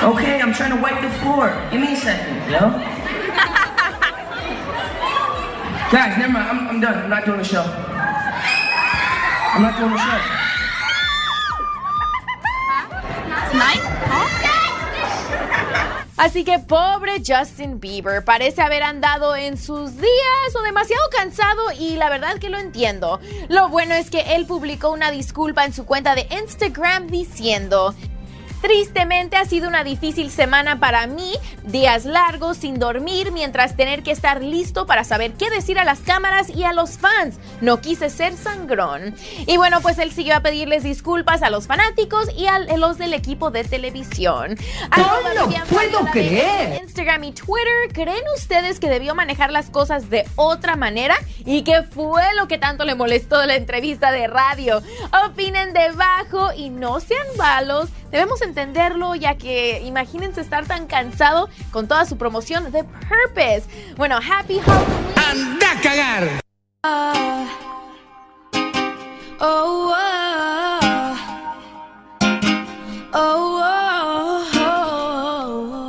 Okay, 0.02 0.40
I'm 0.40 0.52
trying 0.52 0.70
to 0.70 0.76
wipe 0.82 1.00
the 1.02 1.10
floor. 1.20 1.52
Give 1.70 1.80
me 1.80 1.92
a 1.92 1.96
second, 1.96 2.50
yo. 2.50 2.58
Guys, 5.92 6.16
never 6.16 6.32
mind. 6.32 6.48
I'm, 6.48 6.68
I'm 6.68 6.80
done. 6.80 6.98
I'm 6.98 7.10
not 7.10 7.24
doing 7.26 7.38
the 7.38 7.44
show. 7.44 7.64
I'm 9.52 9.62
not 9.62 9.76
doing 9.78 9.92
the 9.92 9.98
show. 9.98 10.40
Así 16.20 16.44
que 16.44 16.58
pobre 16.58 17.22
Justin 17.26 17.80
Bieber, 17.80 18.22
parece 18.22 18.60
haber 18.60 18.82
andado 18.82 19.34
en 19.36 19.56
sus 19.56 19.96
días 19.96 20.54
o 20.54 20.60
demasiado 20.60 21.02
cansado 21.10 21.72
y 21.78 21.96
la 21.96 22.10
verdad 22.10 22.38
que 22.38 22.50
lo 22.50 22.58
entiendo. 22.58 23.20
Lo 23.48 23.70
bueno 23.70 23.94
es 23.94 24.10
que 24.10 24.34
él 24.34 24.44
publicó 24.44 24.90
una 24.90 25.10
disculpa 25.10 25.64
en 25.64 25.72
su 25.72 25.86
cuenta 25.86 26.14
de 26.14 26.28
Instagram 26.30 27.06
diciendo... 27.06 27.94
Tristemente 28.60 29.36
ha 29.36 29.44
sido 29.46 29.68
una 29.68 29.84
difícil 29.84 30.30
semana 30.30 30.78
para 30.78 31.06
mí, 31.06 31.32
días 31.64 32.04
largos 32.04 32.58
sin 32.58 32.78
dormir 32.78 33.32
mientras 33.32 33.76
tener 33.76 34.02
que 34.02 34.10
estar 34.10 34.42
listo 34.42 34.86
para 34.86 35.04
saber 35.04 35.32
qué 35.32 35.48
decir 35.50 35.78
a 35.78 35.84
las 35.84 36.00
cámaras 36.00 36.50
y 36.50 36.64
a 36.64 36.72
los 36.72 36.98
fans. 36.98 37.38
No 37.60 37.80
quise 37.80 38.10
ser 38.10 38.36
sangrón. 38.36 39.14
Y 39.46 39.56
bueno, 39.56 39.80
pues 39.80 39.98
él 39.98 40.12
siguió 40.12 40.36
a 40.36 40.40
pedirles 40.40 40.82
disculpas 40.82 41.42
a 41.42 41.50
los 41.50 41.66
fanáticos 41.66 42.28
y 42.36 42.46
a 42.46 42.58
los 42.76 42.98
del 42.98 43.14
equipo 43.14 43.50
de 43.50 43.64
televisión. 43.64 44.56
Arroba 44.90 45.34
lo 45.34 45.48
puedo 45.66 46.04
creer! 46.12 46.82
Instagram 46.82 47.24
y 47.24 47.32
Twitter, 47.32 47.92
¿creen 47.92 48.24
ustedes 48.36 48.78
que 48.78 48.88
debió 48.88 49.14
manejar 49.14 49.50
las 49.50 49.70
cosas 49.70 50.10
de 50.10 50.26
otra 50.36 50.76
manera? 50.76 51.16
¿Y 51.44 51.62
qué 51.62 51.82
fue 51.82 52.22
lo 52.36 52.46
que 52.46 52.58
tanto 52.58 52.84
le 52.84 52.94
molestó 52.94 53.38
de 53.38 53.46
la 53.46 53.56
entrevista 53.56 54.12
de 54.12 54.26
radio? 54.26 54.82
Opinen 55.26 55.72
debajo 55.72 56.52
y 56.54 56.70
no 56.70 57.00
sean 57.00 57.26
malos. 57.36 57.88
Debemos 58.10 58.42
entenderlo 58.42 59.14
ya 59.14 59.36
que 59.36 59.80
imagínense 59.82 60.40
estar 60.40 60.66
tan 60.66 60.86
cansado 60.86 61.48
con 61.70 61.86
toda 61.86 62.04
su 62.06 62.16
promoción 62.18 62.72
de 62.72 62.84
Purpose. 62.84 63.62
Bueno, 63.96 64.16
Happy 64.16 64.58
Halloween. 64.58 65.14
¡Anda 65.16 65.70
a 65.70 65.80
cagar! 65.80 66.40
Oh, 66.82 67.46
oh, 69.40 69.94
oh, 73.12 73.12
oh, 73.12 74.44
oh. 74.54 75.88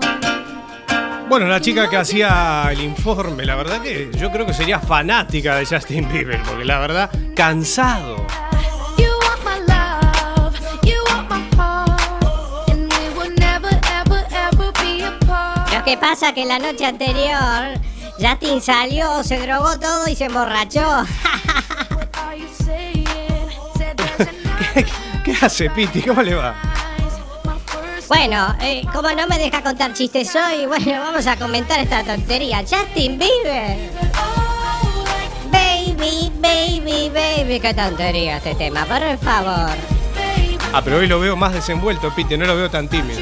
Bueno, 1.27 1.47
la 1.47 1.61
chica 1.61 1.89
que 1.89 1.95
hacía 1.95 2.67
el 2.71 2.81
informe, 2.81 3.45
la 3.45 3.55
verdad 3.55 3.81
que 3.81 4.11
yo 4.17 4.29
creo 4.31 4.45
que 4.45 4.53
sería 4.53 4.79
fanática 4.79 5.55
de 5.55 5.65
Justin 5.65 6.11
Bieber, 6.11 6.41
porque 6.43 6.65
la 6.65 6.79
verdad, 6.79 7.09
cansado. 7.35 8.27
Que 15.91 15.97
pasa 15.97 16.31
que 16.33 16.45
la 16.45 16.57
noche 16.57 16.85
anterior 16.85 17.77
Justin 18.17 18.61
salió, 18.61 19.21
se 19.25 19.37
drogó 19.39 19.77
todo 19.77 20.07
y 20.07 20.15
se 20.15 20.23
emborrachó. 20.25 20.79
¿Qué 25.25 25.35
hace, 25.41 25.69
Piti? 25.69 26.01
¿Cómo 26.01 26.21
le 26.21 26.35
va? 26.35 26.55
Bueno, 28.07 28.55
eh, 28.61 28.83
como 28.93 29.09
no 29.11 29.27
me 29.27 29.37
deja 29.37 29.61
contar 29.61 29.93
chistes 29.93 30.33
hoy, 30.33 30.65
bueno, 30.65 31.01
vamos 31.01 31.27
a 31.27 31.35
comentar 31.35 31.77
esta 31.81 32.05
tontería. 32.05 32.59
Justin 32.59 33.19
Bieber. 33.19 33.91
Baby, 35.51 36.31
baby, 36.39 37.11
baby. 37.13 37.59
Qué 37.59 37.73
tontería 37.73 38.37
este 38.37 38.55
tema, 38.55 38.85
por 38.85 39.17
favor. 39.17 39.75
Ah, 40.71 40.81
pero 40.81 40.99
hoy 40.99 41.07
lo 41.07 41.19
veo 41.19 41.35
más 41.35 41.51
desenvuelto, 41.51 42.15
Piti, 42.15 42.37
no 42.37 42.45
lo 42.45 42.55
veo 42.55 42.69
tan 42.69 42.87
tímido. 42.87 43.19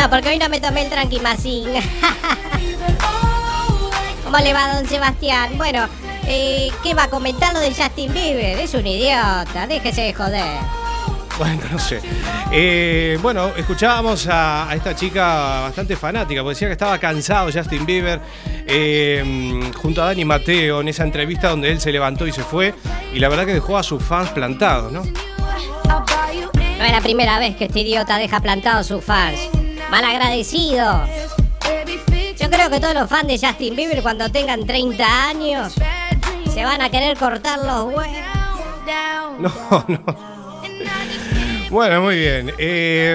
No, 0.00 0.08
porque 0.08 0.30
hoy 0.30 0.38
no 0.38 0.48
me 0.48 0.62
tomé 0.62 0.84
el 0.84 0.88
tranqui 0.88 1.20
masín. 1.20 1.68
¿Cómo 4.24 4.38
le 4.38 4.54
va, 4.54 4.74
don 4.76 4.86
Sebastián? 4.86 5.58
Bueno, 5.58 5.86
eh, 6.26 6.70
¿qué 6.82 6.94
va 6.94 7.02
a 7.02 7.10
comentar 7.10 7.52
lo 7.52 7.60
de 7.60 7.74
Justin 7.74 8.10
Bieber? 8.10 8.58
Es 8.58 8.72
un 8.72 8.86
idiota, 8.86 9.66
déjese 9.68 10.00
de 10.00 10.14
joder. 10.14 10.58
Bueno, 11.36 11.60
no 11.70 11.78
sé. 11.78 12.00
Eh, 12.50 13.18
bueno, 13.20 13.48
escuchábamos 13.58 14.26
a, 14.26 14.70
a 14.70 14.74
esta 14.74 14.96
chica 14.96 15.60
bastante 15.64 15.96
fanática, 15.96 16.40
porque 16.42 16.54
decía 16.54 16.68
que 16.68 16.72
estaba 16.72 16.96
cansado 16.98 17.50
Justin 17.52 17.84
Bieber, 17.84 18.22
eh, 18.66 19.70
junto 19.76 20.02
a 20.02 20.06
Dani 20.06 20.24
Mateo, 20.24 20.80
en 20.80 20.88
esa 20.88 21.04
entrevista 21.04 21.50
donde 21.50 21.72
él 21.72 21.78
se 21.78 21.92
levantó 21.92 22.26
y 22.26 22.32
se 22.32 22.42
fue, 22.42 22.74
y 23.12 23.18
la 23.18 23.28
verdad 23.28 23.44
que 23.44 23.52
dejó 23.52 23.76
a 23.76 23.82
sus 23.82 24.02
fans 24.02 24.30
plantados, 24.30 24.90
¿no? 24.92 25.02
No 25.02 26.86
es 26.86 26.92
la 26.92 27.02
primera 27.02 27.38
vez 27.38 27.54
que 27.56 27.66
este 27.66 27.80
idiota 27.80 28.16
deja 28.16 28.40
plantados 28.40 28.86
sus 28.86 29.04
fans. 29.04 29.59
Malagradecido. 29.90 31.04
creo 32.50 32.70
que 32.70 32.80
todos 32.80 32.94
los 32.94 33.08
fans 33.08 33.28
de 33.28 33.38
Justin 33.38 33.76
Bieber 33.76 34.02
cuando 34.02 34.30
tengan 34.30 34.66
30 34.66 35.28
años 35.28 35.74
se 36.52 36.64
van 36.64 36.80
a 36.80 36.90
querer 36.90 37.16
cortar 37.16 37.58
los 37.58 37.94
huevos. 37.94 38.06
No, 39.38 39.84
no. 39.88 40.30
Bueno, 41.70 42.02
muy 42.02 42.16
bien. 42.16 42.52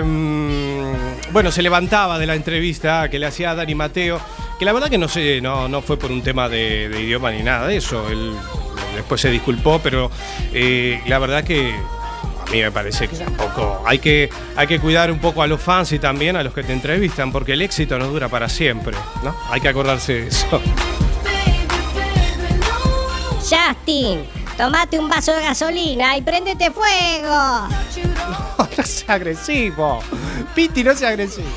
Mm, 0.03 1.33
bueno, 1.33 1.51
se 1.51 1.61
levantaba 1.61 2.17
de 2.17 2.25
la 2.25 2.35
entrevista 2.35 3.09
que 3.09 3.19
le 3.19 3.25
hacía 3.25 3.51
a 3.51 3.55
Dani 3.55 3.75
Mateo, 3.75 4.19
que 4.57 4.63
la 4.65 4.71
verdad 4.71 4.89
que 4.89 4.97
no 4.97 5.09
sé, 5.09 5.41
no, 5.41 5.67
no 5.67 5.81
fue 5.81 5.97
por 5.97 6.11
un 6.11 6.21
tema 6.21 6.47
de, 6.47 6.87
de 6.89 7.01
idioma 7.01 7.31
ni 7.31 7.43
nada 7.43 7.67
de 7.67 7.77
eso. 7.77 8.07
Él 8.09 8.33
después 8.95 9.21
se 9.21 9.29
disculpó, 9.29 9.79
pero 9.83 10.09
eh, 10.53 11.01
la 11.07 11.19
verdad 11.19 11.43
que 11.43 11.75
a 12.47 12.51
mí 12.51 12.61
me 12.61 12.71
parece 12.71 13.07
que 13.07 13.17
tampoco 13.17 13.81
hay 13.85 13.99
que, 13.99 14.29
hay 14.55 14.67
que 14.67 14.79
cuidar 14.79 15.11
un 15.11 15.19
poco 15.19 15.41
a 15.41 15.47
los 15.47 15.61
fans 15.61 15.91
y 15.91 15.99
también 15.99 16.35
a 16.35 16.43
los 16.43 16.53
que 16.53 16.63
te 16.63 16.73
entrevistan, 16.73 17.31
porque 17.31 17.53
el 17.53 17.61
éxito 17.61 17.97
no 17.97 18.07
dura 18.07 18.29
para 18.29 18.49
siempre, 18.49 18.95
¿no? 19.23 19.35
Hay 19.49 19.61
que 19.61 19.69
acordarse 19.69 20.13
de 20.13 20.27
eso. 20.27 20.61
Justin, 23.39 24.25
tomate 24.57 24.97
un 24.97 25.07
vaso 25.07 25.33
de 25.33 25.41
gasolina 25.41 26.17
y 26.17 26.21
préndete 26.21 26.71
fuego. 26.71 27.67
No 28.77 28.83
seas 28.83 29.09
agresivo. 29.09 30.01
Piti, 30.53 30.83
no 30.83 30.93
seas 30.93 31.11
agresivo. 31.11 31.47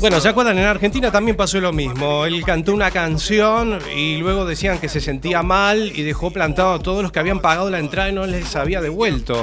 Bueno, 0.00 0.20
¿se 0.20 0.28
acuerdan? 0.28 0.58
En 0.58 0.64
Argentina 0.64 1.10
también 1.10 1.36
pasó 1.36 1.60
lo 1.60 1.72
mismo. 1.72 2.24
Él 2.24 2.44
cantó 2.44 2.72
una 2.72 2.90
canción 2.90 3.78
y 3.94 4.16
luego 4.16 4.44
decían 4.44 4.78
que 4.78 4.88
se 4.88 5.00
sentía 5.00 5.42
mal 5.42 5.92
y 5.94 6.02
dejó 6.02 6.30
plantado 6.30 6.74
a 6.74 6.78
todos 6.78 7.02
los 7.02 7.12
que 7.12 7.18
habían 7.18 7.40
pagado 7.40 7.70
la 7.70 7.78
entrada 7.78 8.08
y 8.08 8.12
no 8.12 8.26
les 8.26 8.54
había 8.56 8.80
devuelto 8.80 9.42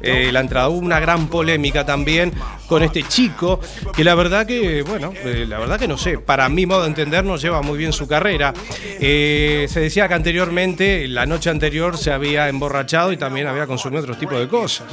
eh, 0.00 0.30
la 0.32 0.40
entrada. 0.40 0.68
Hubo 0.68 0.78
una 0.78 1.00
gran 1.00 1.28
polémica 1.28 1.84
también 1.86 2.32
con 2.66 2.82
este 2.82 3.02
chico 3.02 3.60
que 3.94 4.04
la 4.04 4.14
verdad 4.14 4.46
que, 4.46 4.82
bueno, 4.82 5.12
eh, 5.24 5.44
la 5.48 5.58
verdad 5.58 5.78
que 5.78 5.88
no 5.88 5.98
sé, 5.98 6.18
para 6.18 6.48
mi 6.48 6.66
modo 6.66 6.82
de 6.82 6.88
entender 6.88 7.24
no 7.24 7.36
lleva 7.36 7.62
muy 7.62 7.78
bien 7.78 7.92
su 7.92 8.06
carrera. 8.06 8.52
Eh, 9.00 9.66
se 9.68 9.80
decía 9.80 10.08
que 10.08 10.14
anteriormente, 10.14 11.06
la 11.08 11.26
noche 11.26 11.50
anterior, 11.50 11.98
se 11.98 12.12
había 12.12 12.48
emborrachado 12.48 13.12
y 13.12 13.16
también 13.16 13.46
había 13.46 13.66
consumido 13.66 14.02
otro 14.02 14.16
tipo 14.16 14.38
de 14.38 14.48
cosas. 14.48 14.86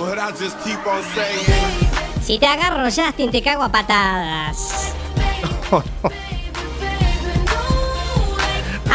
Si 2.29 2.37
te 2.37 2.45
agarro, 2.45 2.83
Justin, 2.83 3.31
te 3.31 3.41
cago 3.41 3.63
a 3.63 3.69
patadas. 3.69 4.93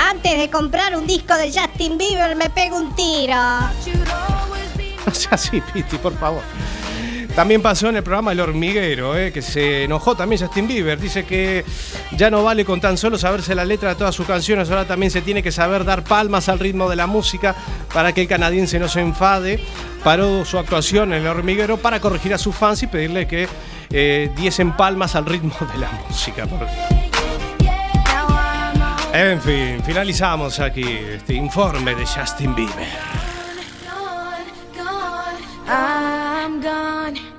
Antes 0.09 0.39
de 0.39 0.49
comprar 0.49 0.97
un 0.97 1.05
disco 1.05 1.35
de 1.35 1.53
Justin 1.53 1.99
Bieber, 1.99 2.37
me 2.37 2.49
pego 2.49 2.77
un 2.77 2.95
tiro. 2.95 3.35
No 5.05 5.13
sea 5.13 5.33
así, 5.33 5.61
Piti, 5.73 5.99
por 5.99 6.17
favor. 6.17 6.43
También 7.35 7.63
pasó 7.63 7.89
en 7.89 7.97
el 7.97 8.05
programa 8.05 8.31
El 8.31 8.39
Hormiguero, 8.39 9.17
eh, 9.17 9.33
que 9.33 9.43
se 9.43 9.85
enojó 9.85 10.15
también 10.15 10.41
Justin 10.41 10.69
Bieber. 10.69 11.01
Dice 11.01 11.25
que 11.25 11.65
ya 12.13 12.31
no 12.31 12.45
vale 12.45 12.65
con 12.65 12.81
tan 12.81 12.97
solo 12.97 13.19
saberse 13.19 13.57
la 13.57 13.65
letra 13.65 13.89
de 13.89 13.95
todas 13.97 14.15
sus 14.15 14.25
canciones, 14.25 14.71
ahora 14.71 14.87
también 14.87 15.11
se 15.11 15.21
tiene 15.21 15.43
que 15.43 15.51
saber 15.51 15.85
dar 15.85 16.05
palmas 16.05 16.49
al 16.49 16.61
ritmo 16.61 16.89
de 16.89 16.95
la 16.95 17.09
música 17.09 17.57
para 17.93 18.13
que 18.13 18.23
el 18.23 18.29
canadiense 18.29 18.79
no 18.79 18.89
se 18.89 19.01
enfade. 19.01 19.59
Paró 20.05 20.45
su 20.45 20.59
actuación 20.59 21.13
en 21.13 21.23
El 21.23 21.29
Hormiguero 21.29 21.77
para 21.77 21.99
corregir 21.99 22.33
a 22.35 22.39
sus 22.39 22.55
fans 22.55 22.85
y 22.85 22.87
pedirle 22.87 23.27
que 23.27 23.49
eh, 23.91 24.31
diesen 24.37 24.77
palmas 24.77 25.17
al 25.17 25.27
ritmo 25.27 25.57
de 25.73 25.79
la 25.79 25.91
música. 26.09 26.47
En 29.13 29.41
fin, 29.41 29.83
finalizamos 29.85 30.61
aquí 30.61 30.83
este 30.83 31.35
informe 31.35 31.95
de 31.97 32.07
Justin 32.07 32.55
Bieber. 32.55 33.25
I'm 36.45 36.61
gone. 36.61 37.34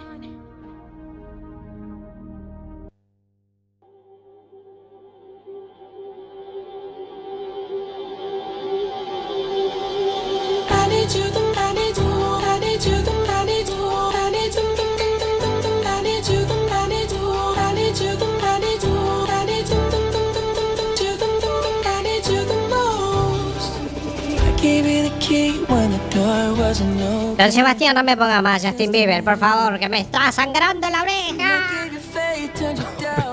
Don 27.38 27.52
Sebastián, 27.52 27.96
no 27.96 28.04
me 28.04 28.16
ponga 28.16 28.42
más 28.42 28.64
Justin 28.64 28.92
Bieber, 28.92 29.24
por 29.24 29.38
favor, 29.38 29.78
que 29.78 29.90
me 29.90 30.00
está 30.00 30.32
sangrando 30.32 30.90
la 30.90 31.02
oreja. 31.02 31.88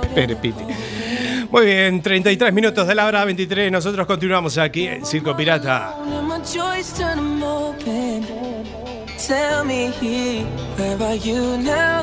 Espere, 0.03 0.37
Piti. 0.37 0.65
Muy 1.51 1.67
bien, 1.67 2.03
33 2.03 2.53
minutos 2.53 2.87
de 2.87 2.95
la 2.95 3.07
hora 3.07 3.25
23. 3.25 3.71
Nosotros 3.71 4.07
continuamos 4.07 4.59
aquí 4.59 4.87
en 4.87 5.07
Circo 5.07 5.37
Pirata. 5.37 5.97
I 6.05 6.83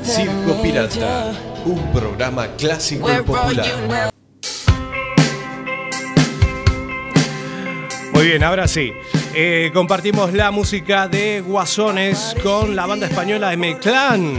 Circo 0.04 0.62
Pirata, 0.62 1.34
un 1.66 1.92
programa 1.92 2.48
clásico 2.58 3.12
y 3.12 3.22
popular. 3.24 3.66
Muy 8.14 8.26
bien, 8.26 8.44
ahora 8.44 8.68
sí. 8.68 8.92
Eh, 9.34 9.70
compartimos 9.74 10.34
la 10.34 10.50
música 10.50 11.08
de 11.08 11.42
Guasones 11.42 12.36
con 12.42 12.76
la 12.76 12.88
banda 12.88 13.06
española 13.06 13.54
M-Clan. 13.54 14.34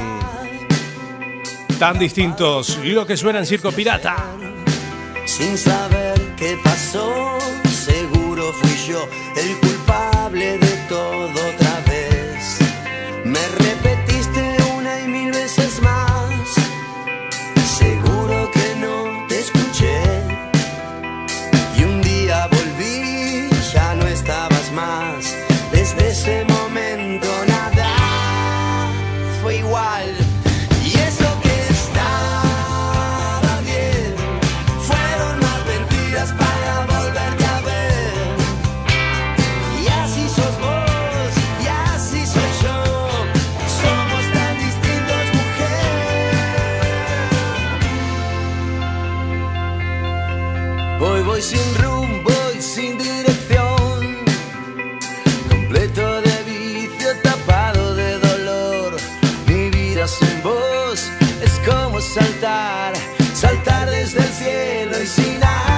Tan 1.79 1.99
distintos 1.99 2.79
lo 2.83 3.07
que 3.07 3.17
suena 3.17 3.39
en 3.39 3.47
Circo 3.47 3.71
Pirata. 3.71 4.17
Sin 5.25 5.57
saber 5.57 6.21
qué 6.37 6.59
pasó, 6.63 7.39
seguro 7.71 8.53
fui 8.53 8.77
yo 8.89 9.09
el 9.37 9.57
culpable 9.61 10.59
de 10.59 10.77
todo 10.89 11.60
saltar, 62.01 62.95
saltar 63.35 63.91
desde 63.91 64.21
el 64.21 64.33
cielo 64.33 65.03
y 65.03 65.07
sin 65.07 65.43
agua 65.45 65.70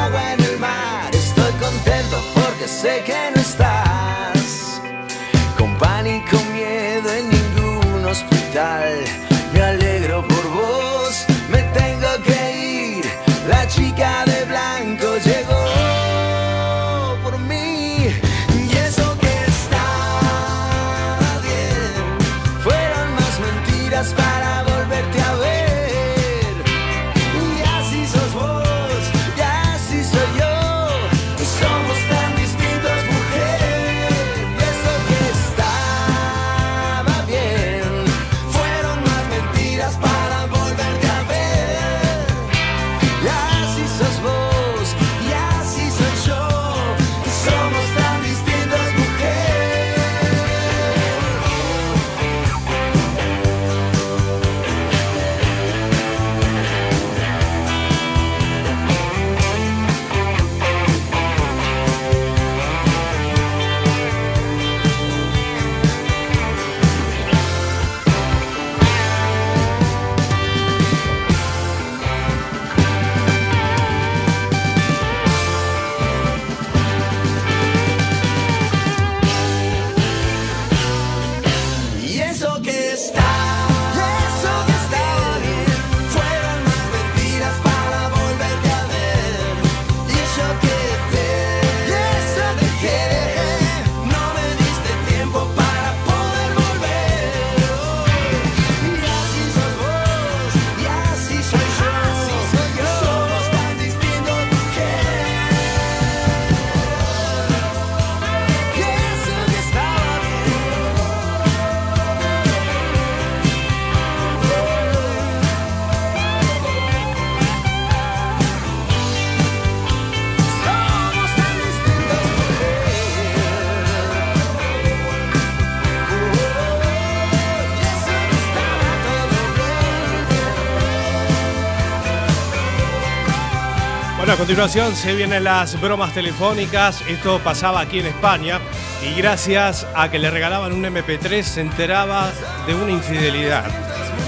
Bueno, 134.22 134.34
a 134.34 134.36
continuación 134.36 134.94
se 134.94 135.16
vienen 135.16 135.42
las 135.42 135.80
bromas 135.80 136.14
telefónicas. 136.14 137.02
Esto 137.08 137.40
pasaba 137.40 137.80
aquí 137.80 137.98
en 137.98 138.06
España 138.06 138.60
y 139.04 139.16
gracias 139.16 139.84
a 139.96 140.12
que 140.12 140.20
le 140.20 140.30
regalaban 140.30 140.72
un 140.72 140.84
MP3 140.84 141.42
se 141.42 141.60
enteraba 141.60 142.30
de 142.64 142.72
una 142.72 142.92
infidelidad. 142.92 143.64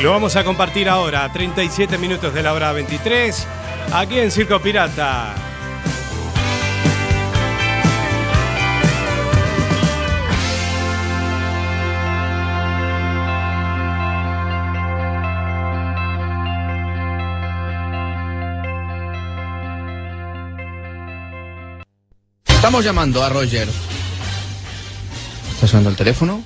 Lo 0.00 0.10
vamos 0.10 0.34
a 0.34 0.42
compartir 0.42 0.88
ahora, 0.88 1.32
37 1.32 1.96
minutos 1.98 2.34
de 2.34 2.42
la 2.42 2.54
hora 2.54 2.72
23, 2.72 3.46
aquí 3.92 4.18
en 4.18 4.32
Circo 4.32 4.58
Pirata. 4.58 5.53
Estamos 22.74 22.86
llamando 22.86 23.22
a 23.22 23.28
Roger. 23.28 23.68
¿Está 25.52 25.68
sonando 25.68 25.90
el 25.90 25.96
teléfono? 25.96 26.42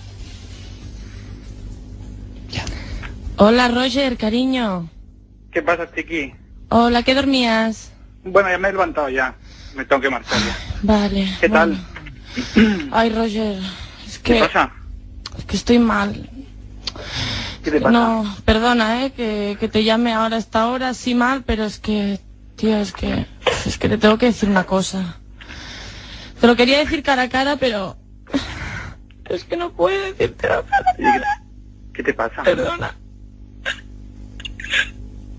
Hola 3.39 3.69
Roger, 3.69 4.19
cariño. 4.19 4.91
¿Qué 5.51 5.63
pasa, 5.63 5.89
Chiqui? 5.91 6.35
Hola, 6.69 7.03
¿qué 7.03 7.15
dormías? 7.15 7.93
Bueno, 8.25 8.51
ya 8.51 8.59
me 8.59 8.69
he 8.69 8.73
levantado 8.73 9.09
ya. 9.09 9.37
Me 9.75 9.87
tengo 9.87 10.03
que 10.03 10.11
marchar 10.11 10.39
ya. 10.39 10.59
Vale. 10.83 11.35
¿Qué 11.41 11.49
bueno. 11.49 11.79
Ay, 12.93 13.09
Roger, 13.09 13.63
es 14.07 14.19
que... 14.19 14.35
¿Qué 14.35 14.41
pasa? 14.41 14.71
Es 15.39 15.45
que 15.47 15.57
estoy 15.57 15.79
mal. 15.79 16.29
¿Qué 17.65 17.71
te 17.71 17.81
pasa? 17.81 17.91
No, 17.91 18.37
perdona, 18.45 19.07
eh, 19.07 19.13
que, 19.13 19.57
que 19.59 19.69
te 19.69 19.83
llame 19.83 20.13
ahora 20.13 20.37
a 20.37 20.41
esta 20.41 20.69
hora, 20.69 20.93
sí 20.93 21.15
mal, 21.15 21.43
pero 21.47 21.65
es 21.65 21.79
que, 21.79 22.21
tío, 22.57 22.77
es 22.77 22.93
que, 22.93 23.25
es 23.65 23.79
que 23.79 23.89
te 23.89 23.97
tengo 23.97 24.19
que 24.19 24.27
decir 24.27 24.51
una 24.51 24.65
cosa. 24.65 25.21
Te 26.41 26.47
lo 26.47 26.57
quería 26.57 26.79
decir 26.79 27.03
cara 27.03 27.23
a 27.23 27.29
cara, 27.29 27.57
pero 27.57 27.97
es 29.29 29.45
que 29.45 29.57
no 29.57 29.73
puedo 29.73 30.01
decirte 30.01 30.47
cara 30.47 30.59
a 30.59 30.63
cara. 30.97 31.43
¿Qué 31.93 32.03
te 32.03 32.15
pasa? 32.15 32.43
Perdona. 32.43 32.95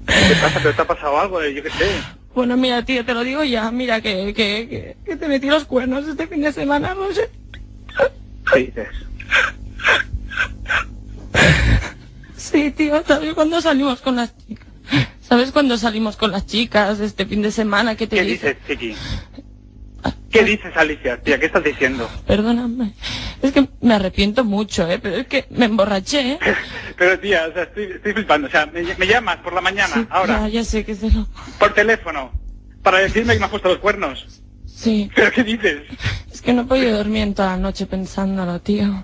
¿Qué 0.05 0.13
te 0.27 0.35
pasa? 0.41 0.59
¿Pero 0.61 0.75
te 0.75 0.81
ha 0.81 0.87
pasado 0.87 1.19
algo? 1.19 1.43
Yo 1.43 1.63
qué 1.63 1.69
sé. 1.71 1.89
Bueno, 2.35 2.57
mira, 2.57 2.83
tío, 2.83 3.03
te 3.05 3.13
lo 3.13 3.23
digo 3.23 3.43
ya, 3.43 3.71
mira 3.71 4.01
que, 4.01 4.33
que, 4.33 4.67
que, 4.69 4.97
que 5.05 5.15
te 5.15 5.27
metí 5.27 5.47
los 5.47 5.65
cuernos 5.65 6.07
este 6.07 6.27
fin 6.27 6.41
de 6.41 6.51
semana, 6.51 6.93
Roger. 6.93 7.29
¿Qué 8.53 8.59
dices? 8.59 8.87
Sí, 12.37 12.71
tío, 12.71 13.03
¿sabes 13.05 13.33
cuando 13.33 13.61
salimos 13.61 14.01
con 14.01 14.15
las 14.15 14.35
chicas? 14.37 14.67
¿Sabes 15.21 15.51
cuando 15.51 15.77
salimos 15.77 16.17
con 16.17 16.31
las 16.31 16.45
chicas 16.47 16.99
este 16.99 17.25
fin 17.25 17.41
de 17.41 17.51
semana 17.51 17.95
que 17.95 18.07
te 18.07 18.15
¿Qué 18.17 18.23
dices, 18.23 18.57
Chiqui? 18.67 18.95
¿Qué 20.31 20.43
dices, 20.43 20.71
Alicia? 20.75 21.17
Tía, 21.21 21.39
¿qué 21.39 21.47
estás 21.47 21.63
diciendo? 21.63 22.09
Perdóname. 22.27 22.93
Es 23.41 23.51
que 23.51 23.67
me 23.81 23.95
arrepiento 23.95 24.43
mucho, 24.45 24.87
¿eh? 24.89 24.99
Pero 25.01 25.15
es 25.15 25.27
que 25.27 25.45
me 25.49 25.65
emborraché, 25.65 26.33
¿eh? 26.33 26.39
Pero, 26.97 27.17
tía, 27.19 27.47
o 27.49 27.53
sea, 27.53 27.63
estoy, 27.63 27.83
estoy 27.85 28.13
flipando. 28.13 28.47
O 28.47 28.51
sea, 28.51 28.65
me, 28.67 28.83
me 28.95 29.07
llamas 29.07 29.37
por 29.37 29.53
la 29.53 29.61
mañana, 29.61 30.07
ahora, 30.09 30.41
Ya, 30.41 30.47
ya 30.49 30.63
sé 30.63 30.85
que 30.85 30.93
se 30.95 31.09
lo... 31.11 31.27
por 31.57 31.73
teléfono, 31.73 32.31
para 32.83 32.99
decirme 32.99 33.33
que 33.33 33.39
me 33.39 33.45
has 33.45 33.51
puesto 33.51 33.69
los 33.69 33.79
cuernos. 33.79 34.41
Sí. 34.67 35.09
¿Pero 35.15 35.31
qué 35.31 35.43
dices? 35.43 35.81
Es 36.31 36.41
que 36.41 36.53
no 36.53 36.61
he 36.61 36.65
podido 36.65 36.95
dormir 36.97 37.23
en 37.23 37.33
toda 37.33 37.49
la 37.51 37.57
noche 37.57 37.85
pensándolo, 37.87 38.59
tío. 38.61 39.03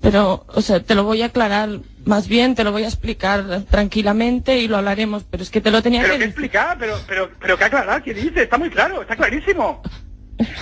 Pero, 0.00 0.44
o 0.48 0.60
sea, 0.62 0.80
te 0.80 0.94
lo 0.94 1.04
voy 1.04 1.22
a 1.22 1.26
aclarar. 1.26 1.70
Más 2.04 2.26
bien, 2.28 2.54
te 2.54 2.64
lo 2.64 2.72
voy 2.72 2.82
a 2.84 2.88
explicar 2.88 3.62
tranquilamente 3.70 4.58
y 4.58 4.68
lo 4.68 4.76
hablaremos. 4.76 5.24
Pero 5.30 5.42
es 5.42 5.50
que 5.50 5.60
te 5.60 5.70
lo 5.70 5.82
tenía 5.82 6.00
¿Pero 6.02 6.14
que 6.14 6.18
qué 6.18 6.26
decir. 6.26 6.30
explicar? 6.30 6.76
¿Pero, 6.78 6.98
pero, 7.06 7.30
pero 7.40 7.56
qué 7.58 7.64
aclarar? 7.64 8.02
¿Qué 8.02 8.12
dices? 8.14 8.36
Está 8.36 8.58
muy 8.58 8.70
claro, 8.70 9.02
está 9.02 9.14
clarísimo. 9.16 9.80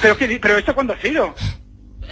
¿Pero 0.03 0.17
qué 0.17 0.39
¿Pero 0.41 0.59
esto 0.59 0.75
cuándo 0.75 0.93
ha 0.95 1.01
sido? 1.01 1.35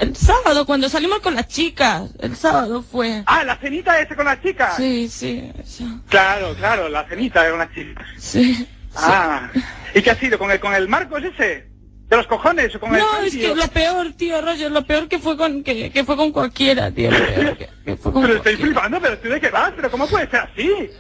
El 0.01 0.15
sábado, 0.15 0.65
cuando 0.65 0.89
salimos 0.89 1.19
con 1.21 1.35
las 1.35 1.49
chicas. 1.49 2.11
El 2.21 2.37
sábado 2.37 2.83
fue. 2.83 3.23
Ah, 3.27 3.43
la 3.45 3.57
cenita 3.57 4.01
ese 4.01 4.15
con 4.15 4.27
las 4.27 4.41
chicas. 4.41 4.77
Sí, 4.77 5.09
sí. 5.09 5.51
eso. 5.59 5.85
Claro, 6.09 6.55
claro, 6.55 6.89
la 6.89 7.05
cenita 7.09 7.49
con 7.51 7.59
las 7.59 7.73
chicas. 7.75 8.07
Sí. 8.17 8.67
Ah, 8.95 9.51
¿y 9.95 10.01
qué 10.03 10.11
ha 10.11 10.15
sido? 10.15 10.39
¿Con 10.39 10.51
el, 10.53 10.61
con 10.61 10.73
el 10.75 10.87
Marcos 10.89 11.23
ese? 11.25 11.67
¿De 12.09 12.17
los 12.17 12.27
cojones 12.27 12.75
o 12.75 12.81
con 12.81 12.95
el 12.95 13.01
No, 13.01 13.21
es 13.21 13.37
que 13.37 13.55
lo 13.55 13.69
peor, 13.69 14.13
tío, 14.15 14.41
Roger, 14.41 14.71
lo 14.71 14.87
peor 14.87 15.09
que 15.09 15.19
fue 15.19 15.37
con 15.37 15.63
que, 15.63 15.91
que 15.91 16.05
fue 16.05 16.17
con 16.17 16.33
cualquiera, 16.33 16.91
tío. 16.91 17.11
lo 17.11 17.19
peor 17.19 17.57
que- 17.59 17.69
que 17.85 17.97
fue 17.97 18.13
con 18.15 18.23
Pero 18.23 18.37
estoy 18.37 18.55
cualquiera. 18.57 18.81
flipando, 18.81 19.01
pero 19.01 19.19
tú 19.19 19.29
de 19.29 19.41
qué 19.41 19.51
vas, 19.51 19.73
pero 19.77 19.91
¿cómo 19.91 20.07
puede 20.07 20.31
ser 20.31 20.41
así? 20.41 20.91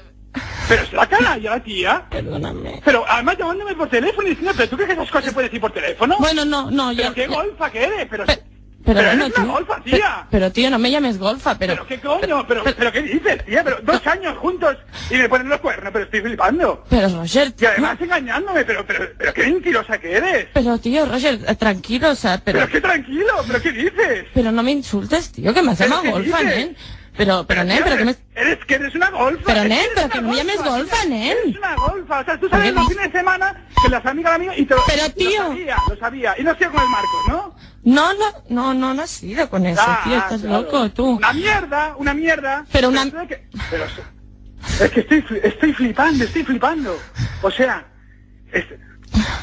Pero 0.68 0.82
es 0.82 0.92
la 0.92 1.06
canalla 1.06 1.50
la 1.50 1.60
tía. 1.62 2.04
Perdóname. 2.10 2.80
Pero 2.84 3.04
además 3.08 3.36
llamándome 3.38 3.74
por 3.74 3.88
teléfono 3.88 4.26
y 4.26 4.30
diciendo, 4.30 4.52
¿pero 4.56 4.68
tú 4.68 4.76
crees 4.76 4.88
que 4.88 4.94
esas 4.94 5.10
cosas 5.10 5.24
se 5.26 5.32
pueden 5.32 5.48
decir 5.48 5.60
por 5.60 5.72
teléfono? 5.72 6.16
Bueno, 6.18 6.44
no, 6.44 6.70
no, 6.70 6.88
¿Pero 6.94 7.08
ya- 7.08 7.14
qué 7.14 7.26
golfa 7.26 7.70
que 7.70 7.82
eres? 7.84 8.06
Pero, 8.10 8.24
Pero 8.26 8.38
pero 8.84 8.94
bueno, 9.08 9.24
eres 9.26 9.36
una 9.38 9.44
tío. 9.44 9.52
golfa, 9.52 9.76
Pe- 9.82 9.90
tía. 9.90 10.26
Pero, 10.30 10.52
tío, 10.52 10.70
no 10.70 10.78
me 10.78 10.90
llames 10.90 11.18
golfa, 11.18 11.58
pero. 11.58 11.72
¿Pero 11.74 11.86
qué 11.86 12.00
coño? 12.00 12.46
¿Pero, 12.46 12.62
pero 12.64 12.92
qué 12.92 13.02
dices, 13.02 13.44
tía? 13.46 13.64
Pero 13.64 13.78
dos 13.82 14.06
años 14.06 14.36
juntos 14.38 14.76
y 15.10 15.16
me 15.16 15.28
ponen 15.28 15.48
los 15.48 15.60
cuernos, 15.60 15.90
pero 15.92 16.04
estoy 16.04 16.20
flipando. 16.20 16.84
Pero, 16.88 17.08
Roger. 17.08 17.52
Y 17.58 17.64
además 17.64 17.98
engañándome, 18.00 18.64
pero, 18.64 18.86
pero, 18.86 19.06
pero 19.18 19.32
qué 19.34 19.42
mentirosa 19.46 19.98
que 19.98 20.12
eres. 20.16 20.46
Pero, 20.54 20.78
tío, 20.78 21.06
Roger, 21.06 21.38
eh, 21.46 21.54
tranquilo, 21.56 22.10
o 22.10 22.14
sea, 22.14 22.40
pero. 22.44 22.58
Pero 22.60 22.70
qué 22.70 22.80
tranquilo, 22.80 23.32
pero 23.46 23.60
qué 23.62 23.72
dices. 23.72 24.26
Pero 24.34 24.52
no 24.52 24.62
me 24.62 24.70
insultes, 24.72 25.32
tío, 25.32 25.52
que 25.54 25.62
me 25.62 25.72
has 25.72 25.78
¿Pero 25.78 25.90
llamado 25.90 26.10
golfa, 26.12 26.38
dices? 26.42 26.70
Pero, 27.18 27.44
pero, 27.46 27.64
nen, 27.64 27.80
pero 27.84 27.96
que 27.98 28.04
me. 28.06 28.16
Eres 28.34 28.64
que 28.64 28.74
eres 28.76 28.94
una 28.94 29.10
golfa. 29.10 29.42
Pero, 29.44 29.64
nen, 29.64 29.86
pero 29.94 30.08
que 30.08 30.20
no 30.22 30.28
me 30.28 30.36
llames 30.36 30.62
golfa, 30.64 31.04
nen. 31.04 31.36
Eres 31.42 31.56
una 31.56 31.74
golfa. 31.74 32.20
O 32.20 32.24
sea, 32.24 32.34
tú 32.40 32.48
¿Por 32.48 32.58
sabes 32.58 32.72
los 32.74 32.88
fines 32.88 33.12
de 33.12 33.18
semana 33.18 33.66
que 33.82 33.88
las 33.90 34.06
amigas 34.06 34.34
amigos 34.34 34.54
y 34.56 34.64
te 34.64 34.74
lo... 34.74 34.80
Pero, 34.86 35.10
tío. 35.10 35.42
Lo 35.42 35.48
sabía, 35.48 35.76
lo 35.90 35.96
sabía. 35.98 36.34
Y 36.38 36.44
no 36.44 36.54
sido 36.56 36.70
con 36.70 36.80
el 36.82 36.88
Marcos, 36.88 37.20
¿no? 37.28 37.56
No, 37.84 38.12
no, 38.14 38.24
no, 38.48 38.74
no, 38.74 38.94
no 38.94 39.02
has 39.02 39.10
sido 39.10 39.50
con 39.50 39.66
eso, 39.66 39.82
Ah, 39.84 40.00
tío, 40.04 40.16
estás 40.18 40.42
loco, 40.42 40.90
tú. 40.90 41.16
Una 41.16 41.32
mierda, 41.32 41.94
una 41.98 42.14
mierda. 42.14 42.64
Pero 42.72 42.88
una- 42.88 43.04
de 43.04 43.46
pero 43.70 43.84
es- 43.84 44.90
que 44.90 45.00
estoy, 45.00 45.24
estoy 45.42 45.72
flipando, 45.72 46.24
estoy 46.24 46.44
flipando. 46.44 46.96
O 47.42 47.50
sea, 47.50 47.84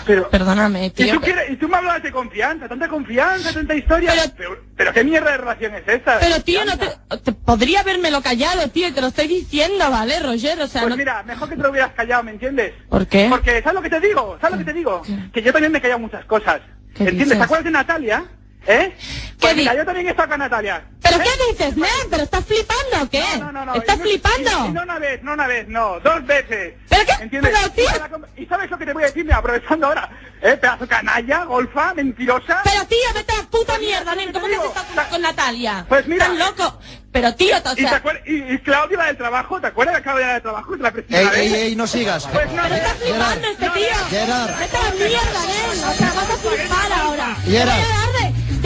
pero... 0.06 0.30
Perdóname, 0.30 0.86
Y 0.88 0.90
tío. 0.92 1.14
tú, 1.16 1.22
pero- 1.22 1.34
quieres, 1.34 1.52
y 1.52 1.56
tú 1.58 1.68
me 1.68 1.78
hablas 1.78 2.02
de 2.04 2.12
confianza, 2.12 2.68
tanta 2.68 2.88
confianza, 2.88 3.54
tanta 3.54 3.76
historia. 3.76 4.14
Pero, 4.38 4.58
pero, 4.76 4.94
qué 4.94 5.04
mierda 5.04 5.32
de 5.32 5.38
relación 5.38 5.76
es 5.76 5.88
esta. 5.88 6.20
Pero 6.20 6.42
tío, 6.42 6.64
no 6.66 6.78
te, 6.78 6.88
te 7.24 7.32
podría 7.34 7.82
habérmelo 7.82 8.22
callado, 8.22 8.70
tío, 8.70 8.88
y 8.88 8.92
te 8.92 9.02
lo 9.02 9.08
estoy 9.08 9.28
diciendo, 9.28 9.90
¿vale, 9.92 10.20
Roger? 10.20 10.62
O 10.62 10.68
sea, 10.68 10.82
Pues 10.82 10.92
no... 10.92 10.98
mira, 10.98 11.24
mejor 11.24 11.50
que 11.50 11.56
te 11.56 11.62
lo 11.64 11.70
hubieras 11.72 11.92
callado, 11.94 12.24
¿me 12.24 12.32
entiendes? 12.32 12.74
¿Por 12.90 13.08
qué? 13.08 13.28
Porque, 13.30 13.62
¿sabes 13.62 13.74
lo 13.76 13.82
que 13.82 13.90
te 13.90 14.00
digo? 14.00 14.38
¿Sabes 14.42 14.60
lo 14.60 14.66
que 14.66 14.72
te 14.72 14.78
digo? 14.78 15.02
Que 15.34 15.42
yo 15.42 15.52
también 15.52 15.72
me 15.72 15.80
he 15.80 15.82
callado 15.82 16.00
muchas 16.00 16.26
cosas. 16.26 16.62
¿Qué 16.96 17.04
¿Entiendes? 17.04 17.26
dices? 17.26 17.38
¿Te 17.38 17.44
acuerdas 17.44 17.66
de 17.66 17.72
Natalia? 17.72 18.26
¿Eh? 18.68 18.96
Pues 19.40 19.56
mira, 19.56 19.76
yo 19.76 19.86
también 19.86 20.08
estado 20.08 20.30
con 20.30 20.40
Natalia. 20.40 20.84
¿Pero 21.02 21.20
qué 21.20 21.30
dices, 21.52 21.78
Nen? 21.78 21.90
¿Pero 22.10 22.24
estás 22.24 22.44
flipando 22.46 23.04
o 23.04 23.10
qué? 23.10 23.24
No, 23.40 23.52
no, 23.52 23.64
no. 23.66 23.76
¿Estás 23.76 23.96
y 23.98 24.00
no- 24.00 24.04
flipando? 24.06 24.50
Y, 24.50 24.70
y 24.70 24.72
no 24.72 24.82
una 24.84 25.00
vez, 25.00 25.24
no 25.24 25.34
una 25.34 25.48
vez, 25.48 25.68
no. 25.68 26.00
Dos 26.00 26.26
veces. 26.26 26.74
¿Pero 26.90 27.02
qué? 27.06 27.24
¿Entiendes? 27.24 27.54
Pero, 27.56 27.72
tío- 27.72 28.28
Y, 28.38 28.46
sabes 28.48 28.72
lo 28.72 28.78
que 28.78 28.86
te 28.86 28.94
voy 28.94 29.04
a 29.04 29.06
decir, 29.08 29.24
mira, 29.24 29.38
aprovechando 29.38 29.86
ahora. 29.88 30.10
¿Eh? 30.42 30.58
Pedazo 30.58 30.88
canalla, 30.88 31.44
golfa, 31.46 31.94
mentirosa. 31.94 32.62
Pero 32.64 32.86
tío, 32.86 32.98
vete 33.14 33.34
a 33.34 33.38
la 33.38 33.44
puta 33.44 33.78
mierda, 33.78 34.16
Nen, 34.16 34.34
¿cómo 34.34 34.48
que 34.48 34.56
has 34.56 34.64
estado 34.66 34.86
con, 34.96 35.06
con 35.06 35.22
Natalia? 35.22 35.86
Pues 35.88 36.08
mira. 36.08 36.26
Estás 36.26 36.40
loco. 36.40 36.80
Pero 37.12 37.36
tío, 37.36 37.56
o 37.56 37.72
¿Y, 37.72 37.76
te 37.76 37.82
sea... 37.88 38.02
y, 38.26 38.54
y 38.54 38.58
Claudia, 38.60 38.98
la 38.98 39.06
del 39.06 39.18
trabajo, 39.18 39.62
¿te 39.62 39.68
acuerdas 39.68 39.96
de 39.96 40.02
Claudia, 40.02 40.28
la 40.28 40.34
del 40.34 40.42
trabajo? 40.42 40.76
Te 40.76 40.84
la 40.84 40.90
Ey, 40.90 41.30
ey, 41.36 41.54
ey, 41.54 41.76
no 41.76 41.88
sigas. 41.88 42.28
Pues 42.28 42.52
no, 42.52 42.64
Pero 42.64 42.76
estás 42.76 42.94
flipando 42.98 43.48
este 43.48 43.70
tío. 43.70 44.06
Gerard. 44.10 44.60
Vete 44.60 44.78
a 44.78 44.84
la 44.84 44.92
mierda, 44.92 45.46
Nen. 45.46 45.84
O 45.84 45.94
sea, 45.94 46.14
vas 46.14 46.30
a 46.30 46.38
flipar 46.38 46.92
ahora. 46.92 47.38
Te 47.44 47.52
Gerard. 47.52 48.16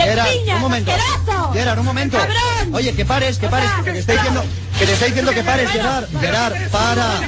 De, 0.03 0.09
Gerard, 0.09 0.55
un 0.55 0.61
momento. 0.61 0.91
asqueroso. 0.91 1.53
Gerard, 1.53 1.79
un 1.79 1.85
momento. 1.85 2.17
¡Cabrón! 2.17 2.73
Oye, 2.73 2.93
que 2.93 3.05
pares, 3.05 3.37
que 3.37 3.47
pares, 3.47 3.69
que 3.83 3.91
te 3.91 3.99
está 3.99 4.13
diciendo, 4.13 4.43
que 4.79 4.85
te 4.85 4.93
está 4.93 5.05
diciendo 5.07 5.31
que 5.33 5.43
pares, 5.43 5.69
Gerard. 5.71 6.05
Gerard, 6.21 6.53
para. 6.71 7.19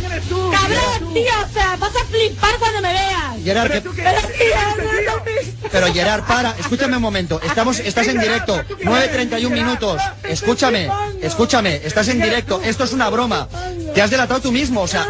Cabrón, 0.51 1.13
tío, 1.13 1.23
o 1.49 1.53
sea, 1.53 1.75
vas 1.77 1.91
a 1.95 2.05
flipar 2.05 2.55
cuando 2.59 2.81
me 2.81 2.93
veas. 2.93 3.43
Gerard, 3.43 3.71
que- 3.71 3.81
Pero 3.81 4.21
tío, 4.21 4.55
no, 4.77 4.83
no, 4.83 5.17
no. 5.17 5.23
Pero 5.71 5.93
Gerard, 5.93 6.23
para, 6.25 6.55
escúchame 6.59 6.95
un 6.95 7.01
momento. 7.01 7.41
Estamos, 7.43 7.79
estás 7.79 8.07
en 8.07 8.19
directo. 8.19 8.61
9.31 8.83 9.49
minutos. 9.49 10.01
Escúchame, 10.23 10.89
escúchame, 11.21 11.81
estás 11.83 12.07
en 12.07 12.21
directo. 12.21 12.61
Esto 12.63 12.83
es 12.85 12.93
una 12.93 13.09
broma. 13.09 13.47
Te 13.93 14.01
has 14.01 14.09
delatado 14.09 14.39
tú 14.41 14.51
mismo, 14.51 14.81
o 14.81 14.87
sea. 14.87 15.05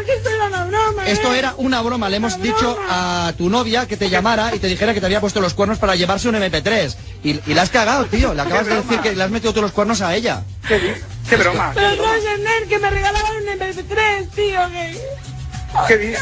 Esto 1.05 1.33
era 1.33 1.53
una 1.57 1.81
broma. 1.81 2.09
Le 2.09 2.17
hemos 2.17 2.41
dicho 2.41 2.77
a 2.89 3.33
tu 3.37 3.49
novia 3.49 3.87
que 3.87 3.97
te 3.97 4.09
llamara 4.09 4.53
y 4.55 4.59
te 4.59 4.67
dijera 4.67 4.93
que 4.93 4.99
te 4.99 5.05
había 5.05 5.21
puesto 5.21 5.41
los 5.41 5.53
cuernos 5.53 5.77
para 5.77 5.95
llevarse 5.95 6.27
un 6.29 6.35
MP3. 6.35 6.95
Y, 7.23 7.39
y 7.49 7.53
la 7.53 7.63
has 7.63 7.69
cagado, 7.69 8.05
tío. 8.05 8.33
Le 8.33 8.41
acabas 8.41 8.65
de 8.65 8.75
decir 8.77 8.99
que 8.99 9.15
le 9.15 9.23
has 9.23 9.29
metido 9.29 9.53
tú 9.53 9.61
los 9.61 9.71
cuernos 9.71 10.01
a 10.01 10.15
ella. 10.15 10.43
Qué 11.31 11.37
broma. 11.37 11.71
Pero 11.73 11.95
Roger, 11.95 12.39
Nen, 12.39 12.67
que 12.67 12.77
me 12.77 12.89
regalaron 12.89 13.31
un 13.37 13.47
MP3, 13.47 14.29
tío, 14.35 14.59
que... 14.69 15.01
¿Qué 15.87 15.97
di- 15.97 16.07
¡Hija 16.11 16.19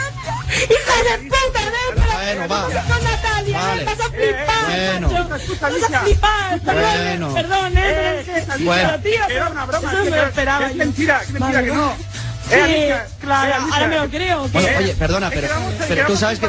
de 1.04 1.18
puta! 1.30 2.14
Bueno, 2.14 2.48
va. 2.48 2.64
Con 2.66 3.04
Natalia, 3.04 3.58
Vale. 3.60 3.84
Vas 3.86 4.00
a 4.00 4.10
flipar, 4.12 4.66
Bueno. 4.68 5.08
macho. 5.10 5.30
Vas 5.60 5.74
a 5.74 6.00
flipar, 6.04 6.60
Bueno. 6.62 7.34
perdón, 7.34 7.74
Eh, 7.76 8.20
es 8.20 8.46
que- 8.46 8.64
Bueno. 8.64 8.90
pero, 8.92 9.02
tío, 9.02 9.36
Era 9.36 9.50
una 9.50 9.66
broma, 9.66 9.92
eso 9.94 10.04
que- 10.04 10.10
me 10.12 10.18
lo 10.18 10.24
esperaba 10.28 10.60
que 10.60 10.66
es 10.66 10.72
yo. 10.74 10.78
mentira, 10.78 11.18
que 11.20 11.26
es 11.26 11.32
mentira 11.32 11.54
Vale, 11.60 11.68
que 11.68 11.74
no. 11.76 11.88
vale. 11.88 11.96
Sí, 12.52 13.10
claro, 13.22 13.56
ahora 13.74 13.88
me 13.88 13.96
lo 13.98 14.10
creo. 14.10 14.50
oye, 14.54 14.96
perdona, 15.00 15.30
pero, 15.32 15.48
pero 15.88 16.06
tú 16.06 16.16
sabes 16.18 16.38
que... 16.40 16.48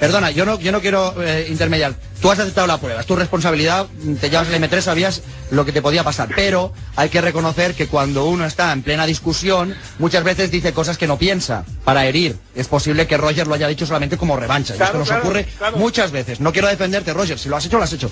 Perdona, 0.00 0.30
yo 0.30 0.46
no, 0.46 0.58
yo 0.58 0.72
no 0.72 0.80
quiero 0.80 1.14
eh, 1.22 1.46
intermediar. 1.50 1.92
Tú 2.20 2.30
has 2.32 2.38
aceptado 2.40 2.66
la 2.66 2.78
prueba, 2.78 3.00
es 3.00 3.06
tu 3.06 3.14
responsabilidad, 3.14 3.86
te 4.20 4.28
llevas 4.28 4.48
el 4.48 4.60
M3, 4.62 4.80
sabías 4.80 5.22
lo 5.52 5.64
que 5.64 5.70
te 5.72 5.80
podía 5.80 6.02
pasar. 6.02 6.28
Pero 6.34 6.72
hay 6.96 7.08
que 7.10 7.20
reconocer 7.20 7.74
que 7.74 7.86
cuando 7.86 8.24
uno 8.26 8.44
está 8.44 8.72
en 8.72 8.82
plena 8.82 9.06
discusión, 9.06 9.74
muchas 10.00 10.24
veces 10.24 10.50
dice 10.50 10.72
cosas 10.72 10.98
que 10.98 11.06
no 11.06 11.16
piensa 11.16 11.64
para 11.84 12.06
herir. 12.06 12.36
Es 12.56 12.66
posible 12.66 13.06
que 13.06 13.16
Roger 13.16 13.46
lo 13.46 13.54
haya 13.54 13.68
dicho 13.68 13.86
solamente 13.86 14.16
como 14.18 14.36
revancha. 14.36 14.74
y 14.74 14.78
Claro, 14.78 14.86
esto 14.90 14.98
nos 14.98 15.08
claro, 15.08 15.22
ocurre 15.22 15.44
claro. 15.58 15.76
muchas 15.76 16.10
veces. 16.10 16.40
No 16.40 16.52
quiero 16.52 16.66
defenderte, 16.66 17.14
Roger, 17.14 17.38
si 17.38 17.48
lo 17.48 17.56
has 17.56 17.64
hecho, 17.66 17.78
lo 17.78 17.84
has 17.84 17.92
hecho. 17.92 18.10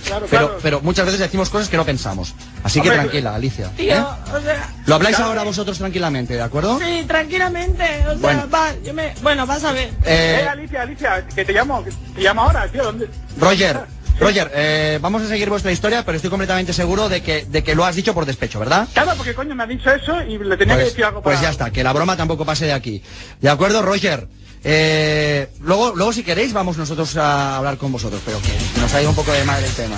Pero, 0.62 0.80
muchas 0.82 1.04
veces 1.06 1.20
decimos 1.20 1.50
cosas 1.50 1.68
que 1.68 1.76
no 1.76 1.84
pensamos. 1.84 2.32
Así 2.62 2.80
que 2.80 2.90
tranquila, 2.90 3.34
Alicia. 3.34 3.70
Tío, 3.76 3.92
¿eh? 3.92 4.00
o 4.00 4.40
sea, 4.40 4.70
Lo 4.86 4.94
habláis 4.94 5.18
ahora 5.18 5.42
vosotros 5.42 5.78
tranquilamente, 5.78 6.34
¿de 6.34 6.42
acuerdo? 6.42 6.78
sí, 6.78 7.04
tranquilamente, 7.08 7.84
o 8.06 8.10
sea, 8.10 8.16
Bueno. 8.18 8.48
va, 8.54 8.68
yo 8.84 8.94
me, 8.94 9.14
bueno, 9.22 9.46
vas 9.46 9.64
a 9.64 9.72
ver. 9.72 9.88
Eh, 10.04 10.42
Eh, 10.42 10.48
Alicia, 10.48 10.82
Alicia, 10.82 11.26
que 11.34 11.44
te 11.44 11.52
llamo, 11.52 11.82
que 11.84 11.90
te 12.14 12.20
llamo 12.20 12.42
ahora, 12.42 12.68
tío, 12.68 12.84
¿dónde? 12.84 13.08
Roger, 13.38 13.80
Roger, 14.18 14.50
eh, 14.54 14.98
vamos 15.02 15.22
a 15.22 15.28
seguir 15.28 15.50
vuestra 15.50 15.70
historia, 15.72 16.02
pero 16.04 16.16
estoy 16.16 16.30
completamente 16.30 16.72
seguro 16.72 17.08
de 17.08 17.22
que, 17.22 17.44
de 17.44 17.62
que 17.62 17.74
lo 17.74 17.84
has 17.84 17.94
dicho 17.96 18.14
por 18.14 18.24
despecho, 18.24 18.58
¿verdad? 18.58 18.88
Claro, 18.94 19.12
porque 19.16 19.34
coño 19.34 19.54
me 19.54 19.62
ha 19.62 19.66
dicho 19.66 19.90
eso 19.90 20.22
y 20.22 20.38
le 20.38 20.56
tenía 20.56 20.74
que 20.76 20.82
Pues, 20.82 20.92
decir 20.94 21.04
algo 21.04 21.22
pues 21.22 21.36
para... 21.36 21.46
ya 21.46 21.50
está, 21.50 21.70
que 21.70 21.84
la 21.84 21.92
broma 21.92 22.16
tampoco 22.16 22.44
pase 22.46 22.64
de 22.66 22.72
aquí. 22.72 23.02
¿De 23.40 23.50
acuerdo, 23.50 23.82
Roger? 23.82 24.26
Eh, 24.64 25.48
luego, 25.60 25.92
luego, 25.94 26.12
si 26.12 26.22
queréis, 26.24 26.52
vamos 26.52 26.76
nosotros 26.78 27.14
a 27.16 27.58
hablar 27.58 27.76
con 27.76 27.92
vosotros, 27.92 28.20
pero 28.24 28.40
que 28.40 28.80
nos 28.80 28.92
ha 28.94 29.00
ido 29.00 29.10
un 29.10 29.16
poco 29.16 29.30
de 29.32 29.44
madre 29.44 29.66
el 29.66 29.72
tema. 29.74 29.96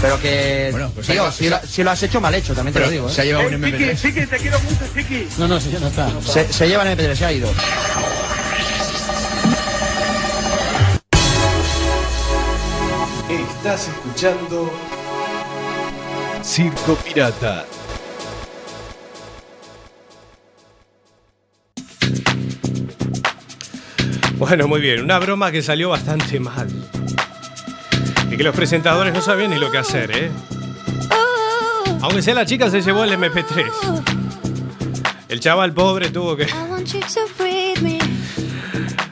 Pero 0.00 0.18
que, 0.20 0.74
pues 0.94 1.06
tío, 1.06 1.30
si, 1.30 1.48
lo, 1.48 1.58
si 1.64 1.82
lo 1.84 1.90
has 1.90 2.02
hecho 2.02 2.20
mal 2.20 2.34
hecho, 2.34 2.54
también 2.54 2.72
te 2.72 2.80
lo 2.80 2.88
digo. 2.90 3.08
¿eh? 3.08 3.12
se 3.12 3.20
ha 3.20 3.24
llevado 3.24 3.48
un 3.48 3.64
Eh, 3.64 3.94
Chiqui, 3.94 3.96
Chiqui, 4.14 4.26
te 4.26 4.36
quiero 4.38 4.58
mucho, 4.60 4.84
Chiqui. 4.94 5.28
No, 5.36 5.46
no, 5.46 5.60
si 5.60 5.70
ya 5.70 5.78
no 5.78 5.88
está. 5.88 6.10
Se, 6.26 6.50
se 6.52 6.68
llevan 6.68 6.88
el 6.88 6.98
MP3, 6.98 7.14
se 7.14 7.24
ha 7.26 7.32
ido. 7.32 7.48
Estás 13.28 13.88
escuchando 13.88 14.72
Circo 16.42 16.94
Pirata. 16.94 17.66
Bueno, 24.38 24.66
muy 24.66 24.80
bien, 24.80 25.04
una 25.04 25.18
broma 25.18 25.52
que 25.52 25.60
salió 25.60 25.90
bastante 25.90 26.40
mal. 26.40 26.68
Y 28.30 28.36
que 28.38 28.42
los 28.42 28.56
presentadores 28.56 29.12
no 29.12 29.20
sabían 29.20 29.50
ni 29.50 29.58
lo 29.58 29.70
que 29.70 29.76
hacer, 29.76 30.10
¿eh? 30.10 30.30
Aunque 32.00 32.22
sea 32.22 32.32
la 32.32 32.46
chica 32.46 32.70
se 32.70 32.80
llevó 32.80 33.04
el 33.04 33.12
MP3. 33.12 34.04
El 35.28 35.40
chaval 35.40 35.74
pobre 35.74 36.08
tuvo 36.08 36.34
que... 36.34 36.46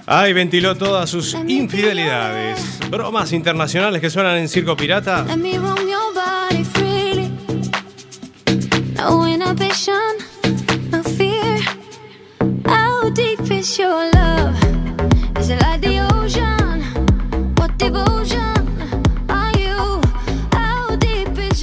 Ay, 0.07 0.33
ventiló 0.33 0.77
todas 0.77 1.11
sus 1.11 1.35
infidelidades. 1.49 2.79
Bromas 2.89 3.33
internacionales 3.33 4.01
que 4.01 4.09
suenan 4.09 4.39
en 4.39 4.49
Circo 4.49 4.77
Pirata. 4.77 5.27
Deep 13.15 13.51
is 13.51 13.79
your 13.79 14.11
love? 14.13 14.57
Is 15.39 15.49
it 15.49 15.61
like 15.63 15.81
the 15.81 16.01
ocean? 16.13 16.83
What 17.57 17.79
devotion 17.79 18.46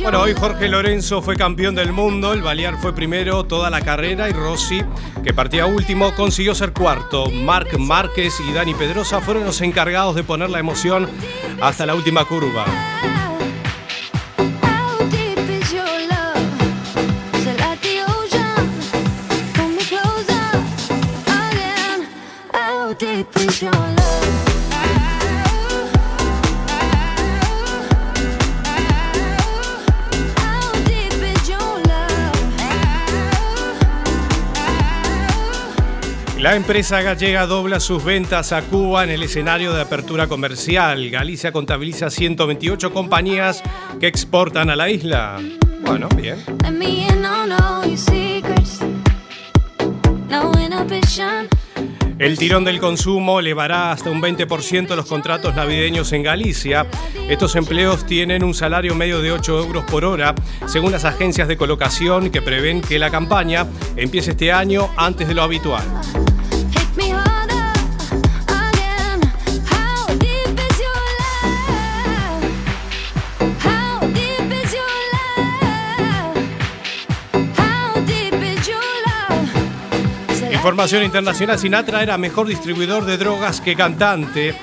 Bueno, 0.03 0.19
hoy 0.19 0.33
Jorge 0.33 0.67
Lorenzo 0.67 1.21
fue 1.21 1.37
campeón 1.37 1.75
del 1.75 1.93
mundo, 1.93 2.33
el 2.33 2.41
Balear 2.41 2.77
fue 2.77 2.93
primero 2.93 3.45
toda 3.45 3.69
la 3.69 3.79
carrera 3.79 4.29
y 4.29 4.33
Rossi, 4.33 4.81
que 5.23 5.33
partía 5.33 5.65
último, 5.65 6.13
consiguió 6.13 6.53
ser 6.53 6.73
cuarto. 6.73 7.31
Marc 7.31 7.77
Márquez 7.77 8.37
y 8.41 8.51
Dani 8.51 8.73
Pedrosa 8.73 9.21
fueron 9.21 9.45
los 9.45 9.61
encargados 9.61 10.13
de 10.15 10.23
poner 10.23 10.49
la 10.49 10.59
emoción 10.59 11.09
hasta 11.61 11.85
la 11.85 11.95
última 11.95 12.25
curva. 12.25 12.65
La 36.43 36.57
empresa 36.57 37.01
gallega 37.01 37.47
dobla 37.47 37.79
sus 37.79 38.03
ventas 38.03 38.51
a 38.51 38.63
Cuba 38.63 39.05
en 39.05 39.11
el 39.11 39.23
escenario 39.23 39.73
de 39.73 39.81
apertura 39.81 40.27
comercial. 40.27 41.09
Galicia 41.09 41.53
contabiliza 41.53 42.09
128 42.09 42.91
compañías 42.91 43.63
que 43.97 44.07
exportan 44.07 44.69
a 44.69 44.75
la 44.75 44.89
isla. 44.89 45.39
Bueno, 45.85 46.09
bien. 46.17 46.35
El 52.19 52.37
tirón 52.37 52.65
del 52.65 52.79
consumo 52.81 53.39
elevará 53.39 53.93
hasta 53.93 54.09
un 54.09 54.21
20% 54.21 54.95
los 54.97 55.05
contratos 55.05 55.55
navideños 55.55 56.11
en 56.11 56.23
Galicia. 56.23 56.85
Estos 57.29 57.55
empleos 57.55 58.05
tienen 58.05 58.43
un 58.43 58.53
salario 58.53 58.95
medio 58.95 59.21
de 59.21 59.31
8 59.31 59.59
euros 59.59 59.85
por 59.85 60.03
hora, 60.03 60.35
según 60.65 60.91
las 60.91 61.05
agencias 61.05 61.47
de 61.47 61.55
colocación 61.55 62.31
que 62.31 62.41
prevén 62.41 62.81
que 62.81 62.99
la 62.99 63.09
campaña 63.09 63.65
empiece 63.95 64.31
este 64.31 64.51
año 64.51 64.89
antes 64.97 65.29
de 65.29 65.35
lo 65.35 65.41
habitual. 65.41 65.83
Información 80.63 81.03
internacional, 81.03 81.59
Sinatra 81.59 82.01
era 82.01 82.17
mejor 82.17 82.47
distribuidor 82.47 83.03
de 83.03 83.17
drogas 83.17 83.59
que 83.59 83.75
cantante. 83.75 84.55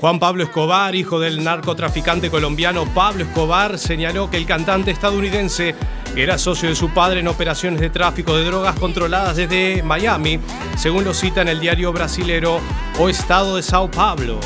Juan 0.00 0.20
Pablo 0.20 0.44
Escobar, 0.44 0.94
hijo 0.94 1.18
del 1.18 1.42
narcotraficante 1.42 2.30
colombiano 2.30 2.84
Pablo 2.94 3.24
Escobar, 3.24 3.76
señaló 3.76 4.30
que 4.30 4.36
el 4.36 4.46
cantante 4.46 4.92
estadounidense 4.92 5.74
era 6.14 6.38
socio 6.38 6.68
de 6.68 6.76
su 6.76 6.90
padre 6.90 7.18
en 7.18 7.26
operaciones 7.26 7.80
de 7.80 7.90
tráfico 7.90 8.36
de 8.36 8.44
drogas 8.44 8.78
controladas 8.78 9.34
desde 9.34 9.82
Miami, 9.82 10.38
según 10.76 11.02
lo 11.02 11.12
cita 11.12 11.42
en 11.42 11.48
el 11.48 11.58
diario 11.58 11.92
brasilero 11.92 12.60
O 13.00 13.08
Estado 13.08 13.56
de 13.56 13.64
Sao 13.64 13.90
Paulo. 13.90 14.38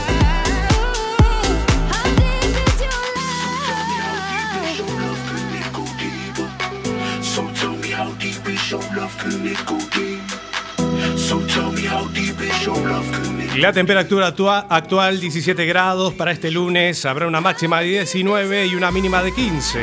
La 13.56 13.72
temperatura 13.72 14.28
actua- 14.28 14.66
actual 14.68 15.20
17 15.20 15.66
grados, 15.66 16.14
para 16.14 16.32
este 16.32 16.50
lunes 16.50 17.04
habrá 17.04 17.26
una 17.26 17.40
máxima 17.40 17.80
de 17.80 17.86
19 17.88 18.66
y 18.66 18.74
una 18.74 18.90
mínima 18.90 19.22
de 19.22 19.32
15. 19.34 19.80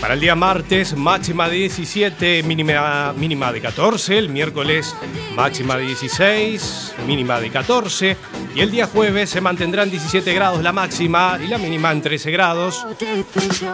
Para 0.00 0.14
el 0.14 0.20
día 0.20 0.34
martes, 0.34 0.96
máxima 0.96 1.48
de 1.48 1.56
17, 1.56 2.42
mínima, 2.44 3.12
mínima 3.16 3.52
de 3.52 3.60
14. 3.60 4.16
El 4.16 4.28
miércoles, 4.30 4.94
máxima 5.34 5.76
de 5.76 5.84
16, 5.86 6.94
mínima 7.06 7.40
de 7.40 7.50
14. 7.50 8.16
Y 8.54 8.60
el 8.60 8.70
día 8.70 8.86
jueves 8.86 9.30
se 9.30 9.40
mantendrán 9.40 9.90
17 9.90 10.32
grados 10.32 10.62
la 10.62 10.72
máxima 10.72 11.38
y 11.44 11.48
la 11.48 11.58
mínima 11.58 11.92
en 11.92 12.00
13 12.00 12.30
grados. 12.30 12.86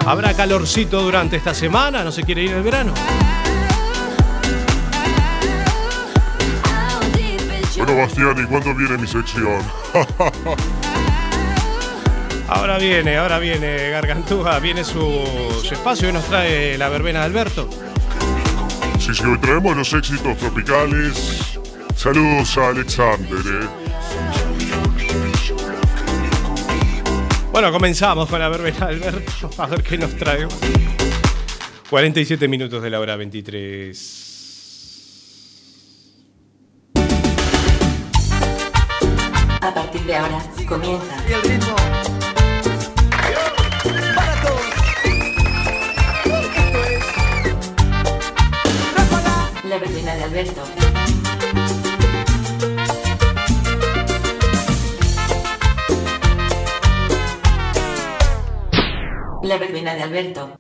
Habrá 0.06 0.34
calorcito 0.34 1.00
durante 1.02 1.36
esta 1.36 1.54
semana, 1.54 2.02
no 2.04 2.10
se 2.10 2.24
quiere 2.24 2.42
ir 2.44 2.52
el 2.52 2.62
verano. 2.62 2.92
Bueno, 7.84 8.00
Bastián, 8.00 8.34
¿y 8.42 8.46
cuándo 8.46 8.74
viene 8.74 8.96
mi 8.96 9.06
sección? 9.06 9.62
Ahora 12.48 12.78
viene, 12.78 13.18
ahora 13.18 13.38
viene 13.38 13.90
Gargantúa, 13.90 14.58
viene 14.58 14.84
su, 14.84 15.22
su 15.62 15.74
espacio 15.74 16.08
y 16.08 16.12
nos 16.14 16.24
trae 16.24 16.78
la 16.78 16.88
verbena 16.88 17.18
de 17.20 17.26
Alberto. 17.26 17.68
sí, 18.98 19.14
sí, 19.14 19.22
hoy 19.24 19.38
traemos 19.38 19.76
los 19.76 19.92
éxitos 19.92 20.34
tropicales. 20.38 21.58
Saludos 21.94 22.56
a 22.56 22.68
Alexander, 22.68 23.38
¿eh? 23.38 23.68
Bueno, 27.52 27.70
comenzamos 27.70 28.30
con 28.30 28.40
la 28.40 28.48
verbena 28.48 28.86
de 28.86 28.94
Alberto, 28.94 29.50
a 29.58 29.66
ver 29.66 29.82
qué 29.82 29.98
nos 29.98 30.16
trae. 30.16 30.48
47 31.90 32.48
minutos 32.48 32.82
de 32.82 32.88
la 32.88 32.98
hora 33.00 33.16
23. 33.16 34.33
partir 39.94 40.06
de 40.06 40.16
ahora 40.16 40.42
comienza. 40.68 41.14
Y 41.28 41.32
el 41.32 41.42
ritmo. 41.42 41.76
La 49.64 49.78
rutina 49.78 50.14
de 50.14 50.24
Alberto. 50.24 50.62
La 59.42 59.58
rutina 59.58 59.94
de 59.94 60.02
Alberto. 60.02 60.58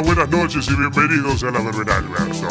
Hola, 0.00 0.14
buenas 0.14 0.30
noches 0.30 0.66
y 0.66 0.74
bienvenidos 0.76 1.42
a 1.42 1.50
la 1.50 1.60
verbena 1.60 1.96
Alberto. 1.96 2.48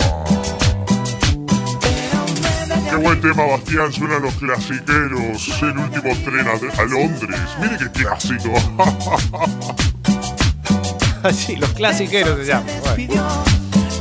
Qué 2.88 2.95
buen 2.95 3.20
tema, 3.22 3.43
Bastián. 3.43 3.91
Suenan 3.91 4.22
los 4.22 4.36
clasiqueros. 4.36 5.60
El 5.64 5.78
último 5.80 6.16
tren 6.26 6.47
a, 6.47 6.82
a 6.82 6.86
Londres. 6.86 7.39
Mire 7.60 7.78
qué 7.80 7.89
clásico. 7.89 8.54
sí, 11.34 11.56
los 11.56 11.72
clasiqueros 11.72 12.38
se 12.38 12.45
llaman. 12.45 12.68
Bueno. 12.84 13.43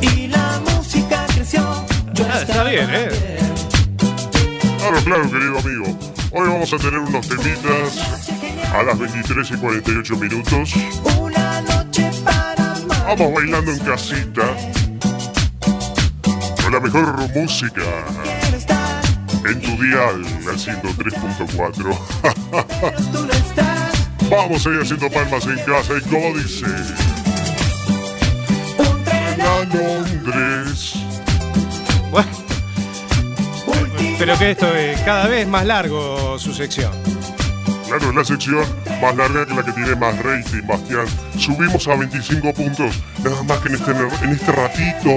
Y 0.03 0.27
la 0.27 0.61
música 0.67 1.25
creció. 1.35 1.63
Ah, 2.31 2.41
está 2.43 2.65
bien, 2.65 2.91
¿eh? 2.93 3.09
Claro, 4.79 4.99
claro, 5.05 5.31
querido 5.31 5.59
amigo. 5.59 5.99
Hoy 6.33 6.49
vamos 6.49 6.71
a 6.75 6.77
tener 6.77 6.99
unos 6.99 7.27
temitas 7.27 8.21
a 8.75 8.83
las 8.83 8.99
23 8.99 9.51
y 9.53 9.57
48 9.57 10.17
minutos. 10.17 10.75
Vamos 13.09 13.33
bailando 13.33 13.73
en 13.73 13.79
casita. 13.79 14.55
Con 16.63 16.73
la 16.75 16.79
mejor 16.79 17.35
música. 17.35 17.81
En 19.47 19.63
tu 19.63 19.83
dial, 19.83 20.27
al 20.47 20.59
103.4. 20.59 21.99
Vamos 24.31 24.67
a 24.67 24.69
ir 24.69 24.83
haciendo 24.83 25.11
palmas 25.11 25.47
en 25.47 25.57
casa 25.57 25.95
y 25.97 26.03
como 26.03 26.37
dice. 26.37 26.67
A 29.41 29.65
Londres. 29.75 30.93
Pero 34.19 34.39
que 34.39 34.51
esto 34.51 34.75
es 34.75 35.01
cada 35.01 35.29
vez 35.29 35.49
más 35.49 35.65
largo 35.65 36.39
su 36.39 36.53
sección. 36.53 36.93
Claro, 37.87 38.13
la 38.13 38.23
sección 38.23 38.67
más 39.01 39.17
larga 39.17 39.47
que 39.47 39.55
la 39.55 39.63
que 39.63 39.73
tiene 39.73 39.95
más 39.97 40.17
rating, 40.23 40.67
Bastián. 40.67 41.07
Subimos 41.37 41.87
a 41.89 41.97
25 41.97 42.53
puntos, 42.53 43.03
nada 43.23 43.43
más 43.45 43.59
que 43.59 43.69
en 43.69 43.75
este, 43.75 43.91
en 43.93 44.31
este 44.31 44.53
ratito. 44.53 45.11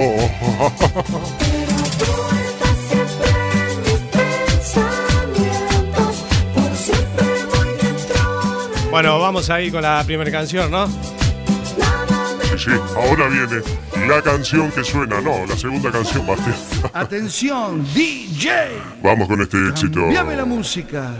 Bueno, 8.90 9.18
vamos 9.18 9.48
ahí 9.48 9.70
con 9.70 9.82
la 9.82 10.04
primera 10.04 10.30
canción, 10.30 10.70
¿no? 10.70 10.86
Sí, 10.86 12.58
sí, 12.58 12.70
ahora 12.94 13.26
viene 13.28 13.62
la 14.06 14.20
canción 14.20 14.70
que 14.70 14.84
suena, 14.84 15.20
no, 15.22 15.46
la 15.46 15.56
segunda 15.56 15.90
canción, 15.90 16.26
Bastián. 16.26 16.54
Atención, 16.92 17.84
DJ. 17.94 18.50
Vamos 19.02 19.28
con 19.28 19.40
este 19.40 19.56
éxito. 19.68 20.00
Cambiame 20.00 20.36
la 20.36 20.44
música. 20.44 21.10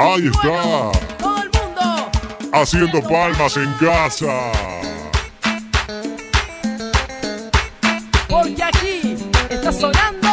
Ahí 0.00 0.26
está, 0.28 0.92
Todo 1.18 1.42
el 1.42 1.50
mundo. 1.50 2.10
haciendo 2.52 3.02
palmas 3.02 3.56
en 3.56 3.72
casa. 3.74 4.52
Porque 8.28 8.62
aquí 8.62 9.16
está 9.50 9.72
sonando. 9.72 10.28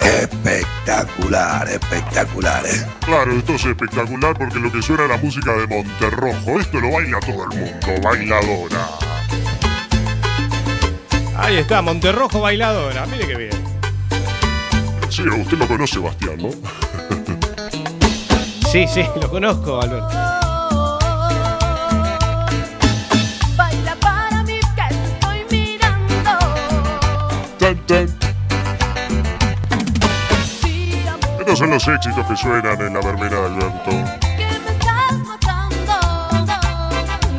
Espectacular, 0.00 1.68
espectacular, 1.68 2.64
¿eh? 2.66 2.86
Claro, 3.04 3.32
esto 3.32 3.54
es 3.54 3.64
espectacular 3.64 4.34
porque 4.38 4.60
lo 4.60 4.70
que 4.70 4.80
suena 4.82 5.02
es 5.04 5.08
la 5.10 5.16
música 5.16 5.52
de 5.52 5.66
Monterrojo. 5.66 6.60
Esto 6.60 6.80
lo 6.80 6.92
baila 6.92 7.18
todo 7.20 7.44
el 7.50 7.58
mundo, 7.58 7.88
bailadora. 8.02 8.86
Ahí 11.36 11.56
está, 11.56 11.82
Monterrojo 11.82 12.40
bailadora. 12.40 13.04
Mire 13.06 13.26
qué 13.26 13.34
bien. 13.34 13.75
Sí, 15.08 15.22
usted 15.22 15.58
lo 15.58 15.66
conoce, 15.66 15.98
Bastián, 15.98 16.36
¿no? 16.38 16.50
Sí, 18.70 18.86
sí, 18.88 19.04
lo 19.20 19.30
conozco, 19.30 19.80
Alberto. 19.80 20.08
Baila 23.56 23.96
para 24.00 24.42
mí 24.42 24.58
que 24.74 24.82
te 24.88 25.04
estoy 25.04 25.46
mirando. 25.50 26.38
Tan, 27.58 27.76
tan. 27.86 28.08
Estos 31.38 31.58
son 31.58 31.70
los 31.70 31.88
éxitos 31.88 32.26
que 32.26 32.36
suenan 32.36 32.80
en 32.80 32.94
la 32.94 33.00
verbena 33.00 33.40
de 33.40 33.46
Alberto. 33.46 33.90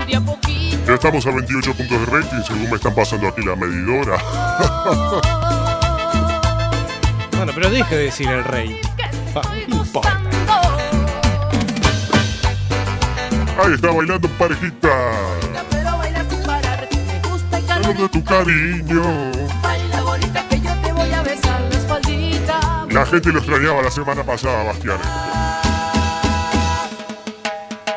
De 0.08 0.16
a 0.16 0.22
poquito. 0.22 0.86
Ya 0.88 0.94
estamos 0.94 1.28
a 1.28 1.32
28 1.32 1.74
puntos 1.76 2.00
de 2.00 2.06
rating 2.06 2.44
según 2.48 2.70
me 2.70 2.76
están 2.78 2.96
pasando 2.96 3.28
aquí 3.28 3.42
la 3.44 3.56
medidora. 3.56 4.18
Bueno, 7.48 7.62
pero 7.62 7.74
deje 7.74 7.96
de 7.96 8.04
decir 8.04 8.28
el 8.28 8.44
rey. 8.44 8.82
Ah, 9.34 9.42
no 9.70 9.78
importa. 9.78 10.22
Ahí 13.64 13.74
está 13.74 13.90
bailando 13.90 14.28
parejita. 14.38 14.90
Pero 15.70 15.98
baila 15.98 16.30
sin 16.30 16.44
parar. 16.44 16.90
Me 16.92 17.30
gusta 17.30 17.58
el 17.58 17.66
calor. 17.66 17.84
Calor 17.84 17.98
de 18.02 18.10
tu 18.10 18.24
cariño. 18.26 19.32
Baila 19.64 20.02
bonita 20.02 20.46
que 20.50 20.60
yo 20.60 20.74
te 20.84 20.92
voy 20.92 21.10
a 21.10 21.24
besar 21.24 21.62
la 21.62 21.78
espaldita. 21.78 22.86
La 22.90 23.06
gente 23.06 23.32
lo 23.32 23.40
extrañaba 23.40 23.82
la 23.82 23.92
semana 23.92 24.24
pasada, 24.26 24.64
Bastián. 24.66 24.98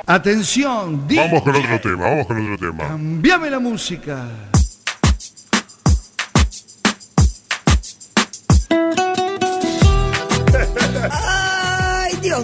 Atención, 0.06 1.08
DJ. 1.08 1.26
Vamos 1.26 1.42
con 1.42 1.56
otro 1.56 1.80
tema, 1.80 2.08
vamos 2.08 2.26
con 2.28 2.52
otro 2.52 2.70
tema. 2.70 2.86
Cambiame 2.86 3.50
la 3.50 3.58
música. 3.58 4.28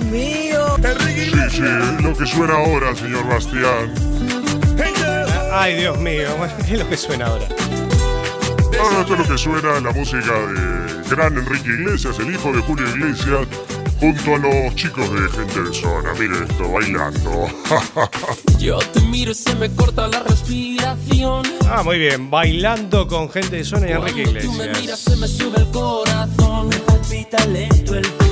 Mío. 0.07 0.77
Sí, 1.51 1.51
sí, 1.51 1.63
lo 2.03 2.17
que 2.17 2.27
suena 2.27 2.55
ahora, 2.55 2.95
señor 2.95 3.27
Bastián. 3.29 3.95
Ay, 5.53 5.77
Dios 5.77 5.99
mío. 5.99 6.29
Bueno, 6.39 6.53
¿Qué 6.67 6.75
es 6.75 6.79
lo 6.81 6.89
que 6.89 6.97
suena 6.97 7.27
ahora? 7.27 7.47
Ahora 8.79 9.01
esto 9.01 9.15
es 9.15 9.19
lo 9.21 9.27
que 9.27 9.39
suena 9.39 9.81
la 9.81 9.93
música 9.93 10.33
de 10.33 11.09
gran 11.17 11.39
Enrique 11.39 11.69
Iglesias, 11.69 12.19
el 12.19 12.35
hijo 12.35 12.53
de 12.53 12.61
Julio 12.61 12.87
Iglesias, 12.91 13.47
junto 13.99 14.35
a 14.35 14.39
los 14.39 14.75
chicos 14.75 15.11
de 15.15 15.29
Gente 15.31 15.63
de 15.63 15.73
Zona. 15.75 16.13
Mire 16.19 16.45
esto, 16.45 16.71
bailando. 16.71 17.49
Yo 18.59 18.79
te 18.79 19.01
miro 19.01 19.31
y 19.31 19.35
se 19.35 19.55
me 19.55 19.71
corta 19.75 20.09
la 20.09 20.21
respiración. 20.21 21.43
Ah, 21.71 21.83
muy 21.83 21.99
bien. 21.99 22.31
Bailando 22.31 23.09
con 23.09 23.31
gente 23.31 23.57
de 23.57 23.65
zona 23.65 23.89
y 23.89 23.93
Enrique 23.93 24.25
Tú 24.43 24.53
me 24.53 24.67
miras, 24.69 24.79
Iglesias. 24.79 25.01
se 25.01 25.17
me 25.17 25.27
sube 25.29 25.59
el 25.59 25.71
corazón. 25.71 26.69
Me 26.69 26.77
palpita 26.81 27.45
lento 27.47 27.95
el 27.95 28.03
corazón. 28.13 28.26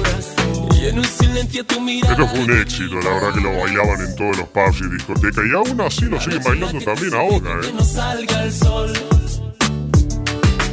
Esto 0.86 2.26
fue 2.28 2.40
un 2.40 2.60
éxito, 2.60 2.94
la 3.00 3.10
verdad 3.10 3.34
que 3.34 3.40
lo 3.40 3.58
bailaban 3.58 4.00
en 4.00 4.16
todos 4.16 4.36
los 4.38 4.48
pubs 4.48 4.80
y 4.80 4.88
discotecas. 4.94 5.44
Y 5.46 5.54
aún 5.54 5.80
así 5.80 6.04
lo 6.04 6.20
siguen 6.20 6.42
bailando 6.42 6.84
también 6.84 7.14
ahora, 7.14 7.60
Que 7.60 7.68
¿eh? 7.68 7.72
no 7.74 7.84
salga 7.84 8.44
el 8.44 8.52
sol. 8.52 8.92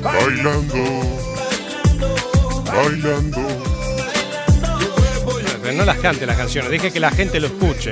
Bailando, 0.03 0.75
bailando. 2.65 3.47
Pero 5.61 5.77
no 5.77 5.85
las 5.85 5.97
cante 5.99 6.25
las 6.25 6.37
canciones, 6.37 6.71
deje 6.71 6.91
que 6.91 6.99
la 6.99 7.11
gente 7.11 7.39
lo 7.39 7.47
escuche. 7.47 7.91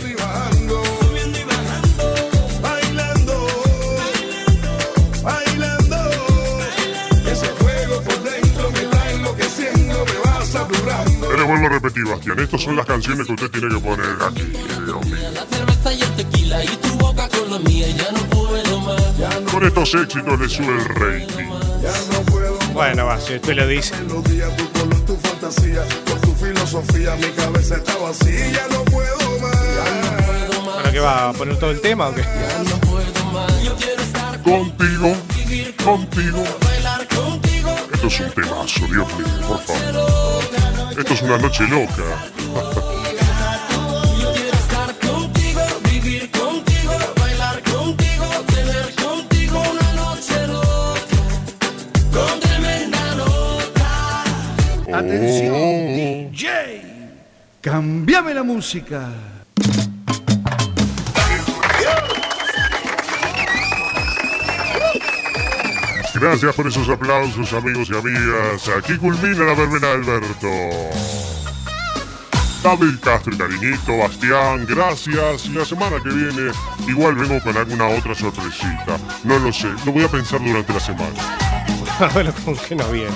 Vuelvo 11.49 11.65
a 11.65 11.69
repetir, 11.69 12.05
Bastián, 12.05 12.39
estas 12.39 12.61
son 12.61 12.75
las 12.75 12.85
canciones 12.85 13.25
que 13.25 13.33
usted 13.33 13.49
tiene 13.49 13.69
que 13.69 13.81
poner 13.81 14.05
aquí, 14.21 14.43
Dios 14.85 15.05
mío. 15.05 15.17
La 15.33 15.45
cerveza 15.45 15.93
y 15.93 16.01
el 16.01 16.15
tequila 16.15 16.63
y 16.63 16.67
tu 16.67 16.89
boca 16.97 17.27
con 17.29 17.51
la 17.51 17.59
mía. 17.59 17.87
Ya 17.89 18.11
no 18.11 18.19
puedo 18.29 18.79
más. 18.81 19.01
Con 19.51 19.65
estos 19.65 19.95
éxitos 19.95 20.39
le 20.39 20.47
sube 20.47 20.67
el 20.67 20.85
rating. 20.85 21.45
Bueno, 22.73 23.05
va, 23.07 23.19
si 23.19 23.35
usted 23.35 23.55
lo 23.55 23.67
dice. 23.67 23.95
Tu 23.95 24.21
color, 24.79 25.05
tu 25.05 25.15
fantasía, 25.15 25.83
con 26.07 26.21
tu 26.21 26.33
filosofía, 26.45 27.15
mi 27.15 27.29
cabeza 27.31 27.75
está 27.77 27.97
vacía, 27.97 28.51
ya 28.51 28.67
no 28.67 28.83
puedo 28.85 29.39
más. 29.39 29.57
Bueno, 30.63 30.91
¿qué 30.91 30.99
va 30.99 31.29
a 31.29 31.33
poner 31.33 31.57
todo 31.57 31.71
el 31.71 31.81
tema 31.81 32.09
o 32.09 32.13
qué? 32.13 32.23
Contigo, 34.43 35.15
contigo. 35.83 36.43
Esto 37.91 38.07
es 38.07 38.19
un 38.19 38.31
temazo, 38.31 38.85
Dios 38.87 39.07
mío, 39.17 39.47
por 39.47 39.61
favor. 39.63 40.38
Esto 40.97 41.13
es 41.13 41.21
una 41.21 41.37
noche 41.37 41.67
loca. 41.67 42.03
Estar 44.51 44.93
contigo, 44.99 45.61
vivir 45.91 46.29
contigo, 46.31 46.93
bailar 47.19 47.63
contigo, 47.63 48.25
tener 48.47 48.95
contigo 48.95 49.61
una 49.71 49.93
noche 49.93 50.47
loca. 50.47 51.17
Con 52.11 52.39
tremenda 52.39 53.15
nota. 53.15 54.23
Atención, 54.97 55.95
DJ. 55.95 56.81
Cambiame 57.61 58.33
la 58.33 58.43
música. 58.43 59.09
Gracias 66.19 66.53
por 66.53 66.67
esos 66.67 66.89
aplausos, 66.89 67.53
amigos 67.53 67.89
y 67.89 67.95
amigas. 67.95 68.67
Aquí 68.77 68.97
culmina 68.97 69.45
la 69.45 69.53
verbena 69.53 69.87
de 69.87 69.93
Alberto. 69.93 70.47
David 72.61 72.99
Castro 73.01 73.33
y 73.33 73.37
Cariñito, 73.37 73.97
Bastián, 73.97 74.65
gracias. 74.67 75.45
Y 75.45 75.53
la 75.53 75.63
semana 75.63 75.95
que 76.03 76.09
viene 76.09 76.51
igual 76.87 77.15
vengo 77.15 77.41
con 77.41 77.55
alguna 77.55 77.87
otra 77.87 78.13
sorpresita. 78.13 78.99
No 79.23 79.39
lo 79.39 79.53
sé, 79.53 79.69
lo 79.85 79.93
voy 79.93 80.03
a 80.03 80.09
pensar 80.09 80.43
durante 80.43 80.73
la 80.73 80.79
semana. 80.81 81.37
bueno, 82.13 82.33
como 82.43 82.61
que 82.61 82.75
no 82.75 82.89
viene. 82.91 83.15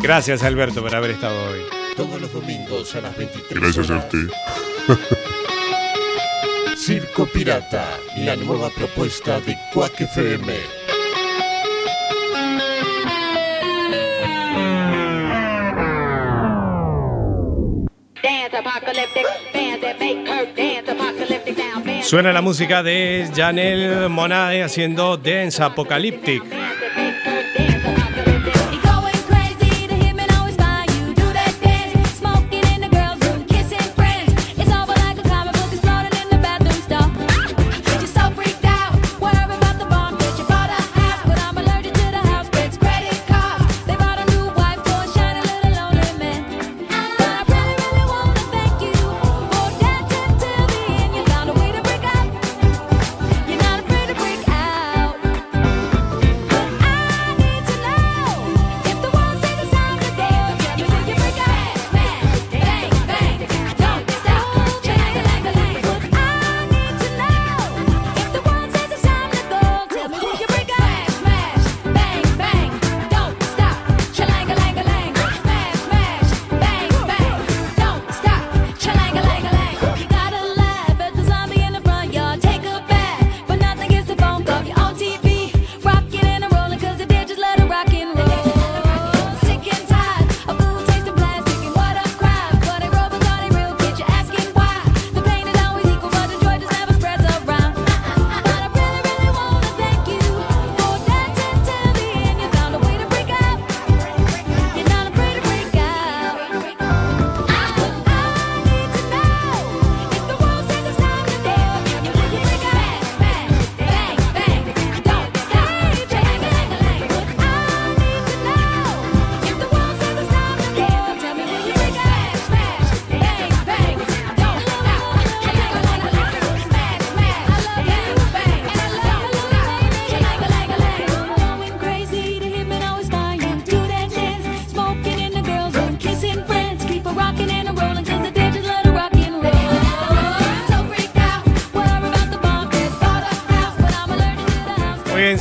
Gracias, 0.00 0.42
Alberto, 0.42 0.80
por 0.80 0.94
haber 0.94 1.10
estado 1.10 1.50
hoy. 1.50 1.60
Todos 1.94 2.18
los 2.20 2.32
domingos 2.32 2.94
a 2.94 3.02
las 3.02 3.16
23 3.18 3.60
Gracias 3.60 3.90
a 3.90 3.96
usted. 3.98 4.30
Circo 6.74 7.26
Pirata, 7.26 7.86
la 8.16 8.34
nueva 8.36 8.70
propuesta 8.70 9.40
de 9.40 9.58
Quack 9.74 10.00
FM. 10.00 10.79
Suena 22.02 22.32
la 22.32 22.40
música 22.40 22.82
de 22.82 23.28
Janelle 23.34 24.08
Monae 24.08 24.62
haciendo 24.62 25.16
Dance 25.16 25.62
Apocalyptic. 25.62 26.42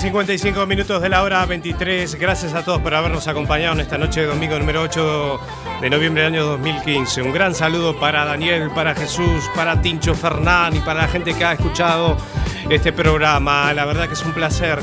55 0.10 0.66
minutos 0.66 1.04
de 1.04 1.08
la 1.08 1.22
hora 1.22 1.46
23. 1.46 2.16
Gracias 2.16 2.56
a 2.56 2.66
todos 2.66 2.82
por 2.82 2.96
habernos 2.96 3.28
acompañado 3.28 3.76
en 3.76 3.82
esta 3.82 3.96
noche 4.00 4.22
de 4.22 4.26
domingo 4.26 4.58
número 4.58 4.82
8 4.82 5.40
de 5.82 5.90
noviembre 5.92 6.24
del 6.24 6.34
año 6.34 6.46
2015. 6.48 7.22
Un 7.22 7.32
gran 7.32 7.54
saludo 7.54 8.00
para 8.00 8.26
Daniel, 8.26 8.72
para 8.72 8.96
Jesús, 8.96 9.48
para 9.56 9.80
Tincho 9.80 10.16
Fernán 10.16 10.76
y 10.76 10.80
para 10.80 11.02
la 11.02 11.08
gente 11.10 11.36
que 11.36 11.46
ha 11.46 11.52
escuchado 11.52 12.18
este 12.72 12.92
programa. 12.92 13.72
La 13.76 13.86
verdad 13.86 14.08
que 14.08 14.16
es 14.16 14.26
un 14.26 14.34
placer 14.34 14.80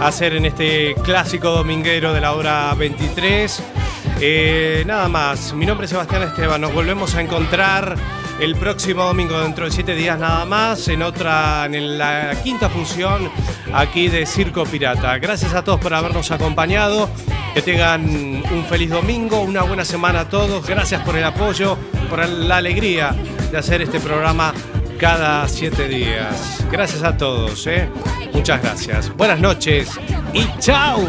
hacer 0.00 0.34
en 0.34 0.46
este 0.46 0.94
clásico 1.04 1.50
dominguero 1.50 2.14
de 2.14 2.22
la 2.22 2.32
hora 2.32 2.72
23. 2.72 3.62
Eh, 4.18 4.82
nada 4.86 5.08
más, 5.08 5.52
mi 5.52 5.66
nombre 5.66 5.84
es 5.84 5.90
Sebastián 5.90 6.22
Esteban. 6.22 6.58
Nos 6.58 6.72
volvemos 6.72 7.14
a 7.16 7.20
encontrar 7.20 7.96
el 8.40 8.56
próximo 8.56 9.04
domingo, 9.04 9.38
dentro 9.40 9.66
de 9.66 9.70
siete 9.70 9.94
días 9.94 10.18
nada 10.18 10.44
más, 10.44 10.88
en 10.88 11.02
otra, 11.02 11.66
en 11.66 11.98
la 11.98 12.34
quinta 12.42 12.68
función 12.68 13.30
aquí 13.72 14.08
de 14.08 14.26
Circo 14.26 14.64
Pirata. 14.64 15.18
Gracias 15.18 15.54
a 15.54 15.62
todos 15.62 15.78
por 15.78 15.94
habernos 15.94 16.30
acompañado. 16.30 17.08
Que 17.54 17.62
tengan 17.62 18.04
un 18.04 18.64
feliz 18.68 18.90
domingo, 18.90 19.40
una 19.40 19.62
buena 19.62 19.84
semana 19.84 20.20
a 20.20 20.28
todos. 20.28 20.66
Gracias 20.66 21.02
por 21.02 21.16
el 21.16 21.24
apoyo, 21.24 21.76
por 22.08 22.26
la 22.28 22.58
alegría 22.58 23.14
de 23.50 23.58
hacer 23.58 23.82
este 23.82 23.98
programa 24.00 24.54
cada 24.98 25.48
siete 25.48 25.88
días. 25.88 26.64
Gracias 26.70 27.02
a 27.02 27.16
todos, 27.16 27.66
¿eh? 27.66 27.88
muchas 28.32 28.62
gracias. 28.62 29.14
Buenas 29.16 29.40
noches 29.40 29.90
y 30.32 30.46
chao. 30.60 31.00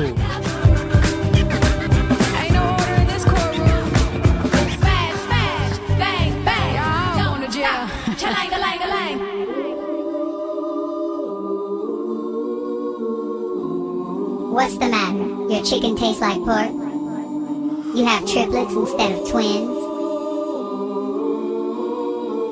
The 14.81 14.89
matter? 14.89 15.53
Your 15.53 15.63
chicken 15.63 15.95
tastes 15.95 16.21
like 16.21 16.37
pork? 16.37 16.71
You 17.95 18.03
have 18.03 18.25
triplets 18.25 18.73
instead 18.73 19.11
of 19.11 19.29
twins? 19.29 19.77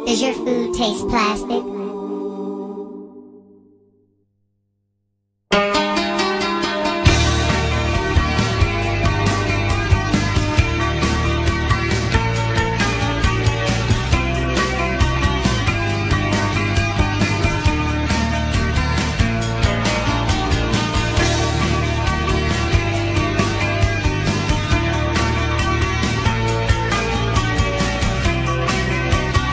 Does 0.06 0.22
your 0.22 0.34
food 0.34 0.74
taste 0.76 1.08
plastic? 1.08 1.79